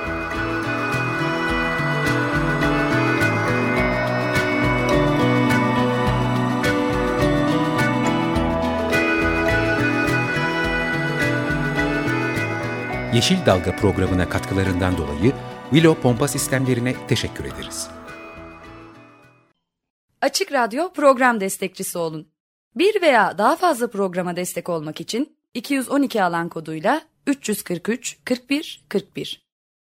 Yeşil 13.19 13.45
Dalga 13.45 13.75
programına 13.75 14.29
katkılarından 14.29 14.97
dolayı 14.97 15.33
Willow 15.69 16.01
Pompa 16.01 16.27
Sistemlerine 16.27 16.95
teşekkür 17.07 17.45
ederiz. 17.45 17.87
Açık 20.21 20.51
Radyo 20.51 20.93
program 20.93 21.39
destekçisi 21.39 21.97
olun. 21.97 22.31
Bir 22.75 23.01
veya 23.01 23.37
daha 23.37 23.55
fazla 23.55 23.89
programa 23.89 24.35
destek 24.35 24.69
olmak 24.69 25.01
için 25.01 25.37
212 25.53 26.23
alan 26.23 26.49
koduyla 26.49 27.01
343 27.27 28.17
41 28.25 28.85
41 28.89 29.48